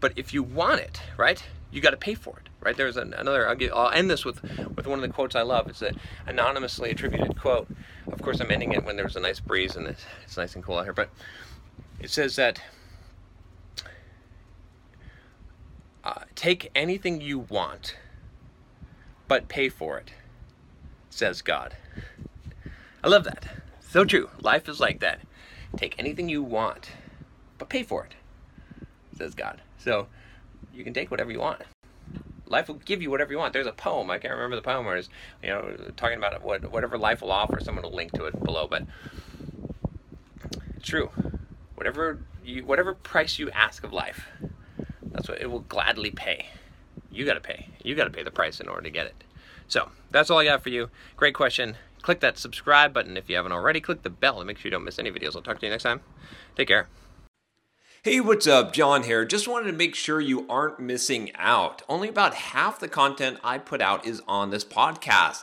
But 0.00 0.12
if 0.16 0.34
you 0.34 0.42
want 0.42 0.80
it, 0.80 1.00
right? 1.16 1.42
you 1.70 1.82
got 1.82 1.90
to 1.90 1.96
pay 1.96 2.14
for 2.14 2.38
it, 2.38 2.45
right? 2.66 2.76
There's 2.76 2.96
an, 2.96 3.14
another. 3.14 3.48
I'll, 3.48 3.54
give, 3.54 3.72
I'll, 3.72 3.90
end 3.90 4.10
this 4.10 4.24
with 4.24 4.42
with 4.74 4.88
one 4.88 4.98
of 4.98 5.02
the 5.02 5.14
quotes 5.14 5.36
I 5.36 5.42
love. 5.42 5.68
It's 5.68 5.82
an 5.82 5.98
anonymously 6.26 6.90
attributed 6.90 7.38
quote. 7.40 7.68
Of 8.10 8.20
course, 8.20 8.40
I'm 8.40 8.50
ending 8.50 8.72
it 8.72 8.84
when 8.84 8.96
there's 8.96 9.14
a 9.14 9.20
nice 9.20 9.38
breeze 9.38 9.76
and 9.76 9.86
it's, 9.86 10.04
it's 10.24 10.36
nice 10.36 10.56
and 10.56 10.64
cool 10.64 10.78
out 10.78 10.82
here. 10.82 10.92
But 10.92 11.08
it 12.00 12.10
says 12.10 12.34
that 12.36 12.60
uh, 16.02 16.22
take 16.34 16.72
anything 16.74 17.20
you 17.20 17.38
want, 17.38 17.96
but 19.28 19.46
pay 19.46 19.68
for 19.68 19.96
it, 19.98 20.10
says 21.08 21.42
God. 21.42 21.76
I 23.04 23.06
love 23.08 23.22
that. 23.22 23.46
So 23.80 24.04
true. 24.04 24.28
Life 24.40 24.68
is 24.68 24.80
like 24.80 24.98
that. 25.00 25.20
Take 25.76 25.94
anything 26.00 26.28
you 26.28 26.42
want, 26.42 26.90
but 27.58 27.68
pay 27.68 27.84
for 27.84 28.04
it, 28.04 28.14
says 29.16 29.36
God. 29.36 29.62
So 29.78 30.08
you 30.74 30.82
can 30.82 30.92
take 30.92 31.12
whatever 31.12 31.30
you 31.30 31.38
want. 31.38 31.62
Life 32.46 32.68
will 32.68 32.76
give 32.76 33.02
you 33.02 33.10
whatever 33.10 33.32
you 33.32 33.38
want. 33.38 33.52
There's 33.52 33.66
a 33.66 33.72
poem. 33.72 34.10
I 34.10 34.18
can't 34.18 34.34
remember 34.34 34.56
the 34.56 34.62
poem 34.62 34.86
where 34.86 34.96
it's, 34.96 35.08
you 35.42 35.48
know, 35.48 35.76
talking 35.96 36.18
about 36.18 36.42
what 36.42 36.70
whatever 36.70 36.96
life 36.96 37.22
will 37.22 37.32
offer. 37.32 37.58
Someone 37.60 37.82
will 37.82 37.94
link 37.94 38.12
to 38.12 38.24
it 38.26 38.42
below, 38.42 38.66
but 38.68 38.84
true. 40.82 41.10
Whatever 41.74 42.20
you, 42.44 42.64
whatever 42.64 42.94
price 42.94 43.38
you 43.38 43.50
ask 43.50 43.84
of 43.84 43.92
life, 43.92 44.26
that's 45.12 45.28
what 45.28 45.40
it 45.40 45.50
will 45.50 45.60
gladly 45.60 46.10
pay. 46.10 46.46
You 47.10 47.24
got 47.24 47.34
to 47.34 47.40
pay. 47.40 47.68
You 47.82 47.94
got 47.94 48.04
to 48.04 48.10
pay 48.10 48.22
the 48.22 48.30
price 48.30 48.60
in 48.60 48.68
order 48.68 48.82
to 48.82 48.90
get 48.90 49.06
it. 49.06 49.24
So 49.68 49.90
that's 50.10 50.30
all 50.30 50.38
I 50.38 50.44
got 50.44 50.62
for 50.62 50.68
you. 50.68 50.90
Great 51.16 51.34
question. 51.34 51.76
Click 52.02 52.20
that 52.20 52.38
subscribe 52.38 52.92
button 52.92 53.16
if 53.16 53.28
you 53.28 53.36
haven't 53.36 53.52
already. 53.52 53.80
Click 53.80 54.02
the 54.02 54.10
bell 54.10 54.38
and 54.38 54.46
make 54.46 54.58
sure 54.58 54.68
you 54.68 54.70
don't 54.70 54.84
miss 54.84 54.98
any 54.98 55.10
videos. 55.10 55.34
I'll 55.34 55.42
talk 55.42 55.58
to 55.60 55.66
you 55.66 55.70
next 55.70 55.82
time. 55.82 56.00
Take 56.54 56.68
care. 56.68 56.88
Hey, 58.06 58.20
what's 58.20 58.46
up? 58.46 58.72
John 58.72 59.02
here. 59.02 59.24
Just 59.24 59.48
wanted 59.48 59.66
to 59.66 59.76
make 59.76 59.96
sure 59.96 60.20
you 60.20 60.46
aren't 60.48 60.78
missing 60.78 61.32
out. 61.34 61.82
Only 61.88 62.08
about 62.08 62.34
half 62.34 62.78
the 62.78 62.86
content 62.86 63.40
I 63.42 63.58
put 63.58 63.80
out 63.82 64.06
is 64.06 64.22
on 64.28 64.50
this 64.50 64.64
podcast. 64.64 65.42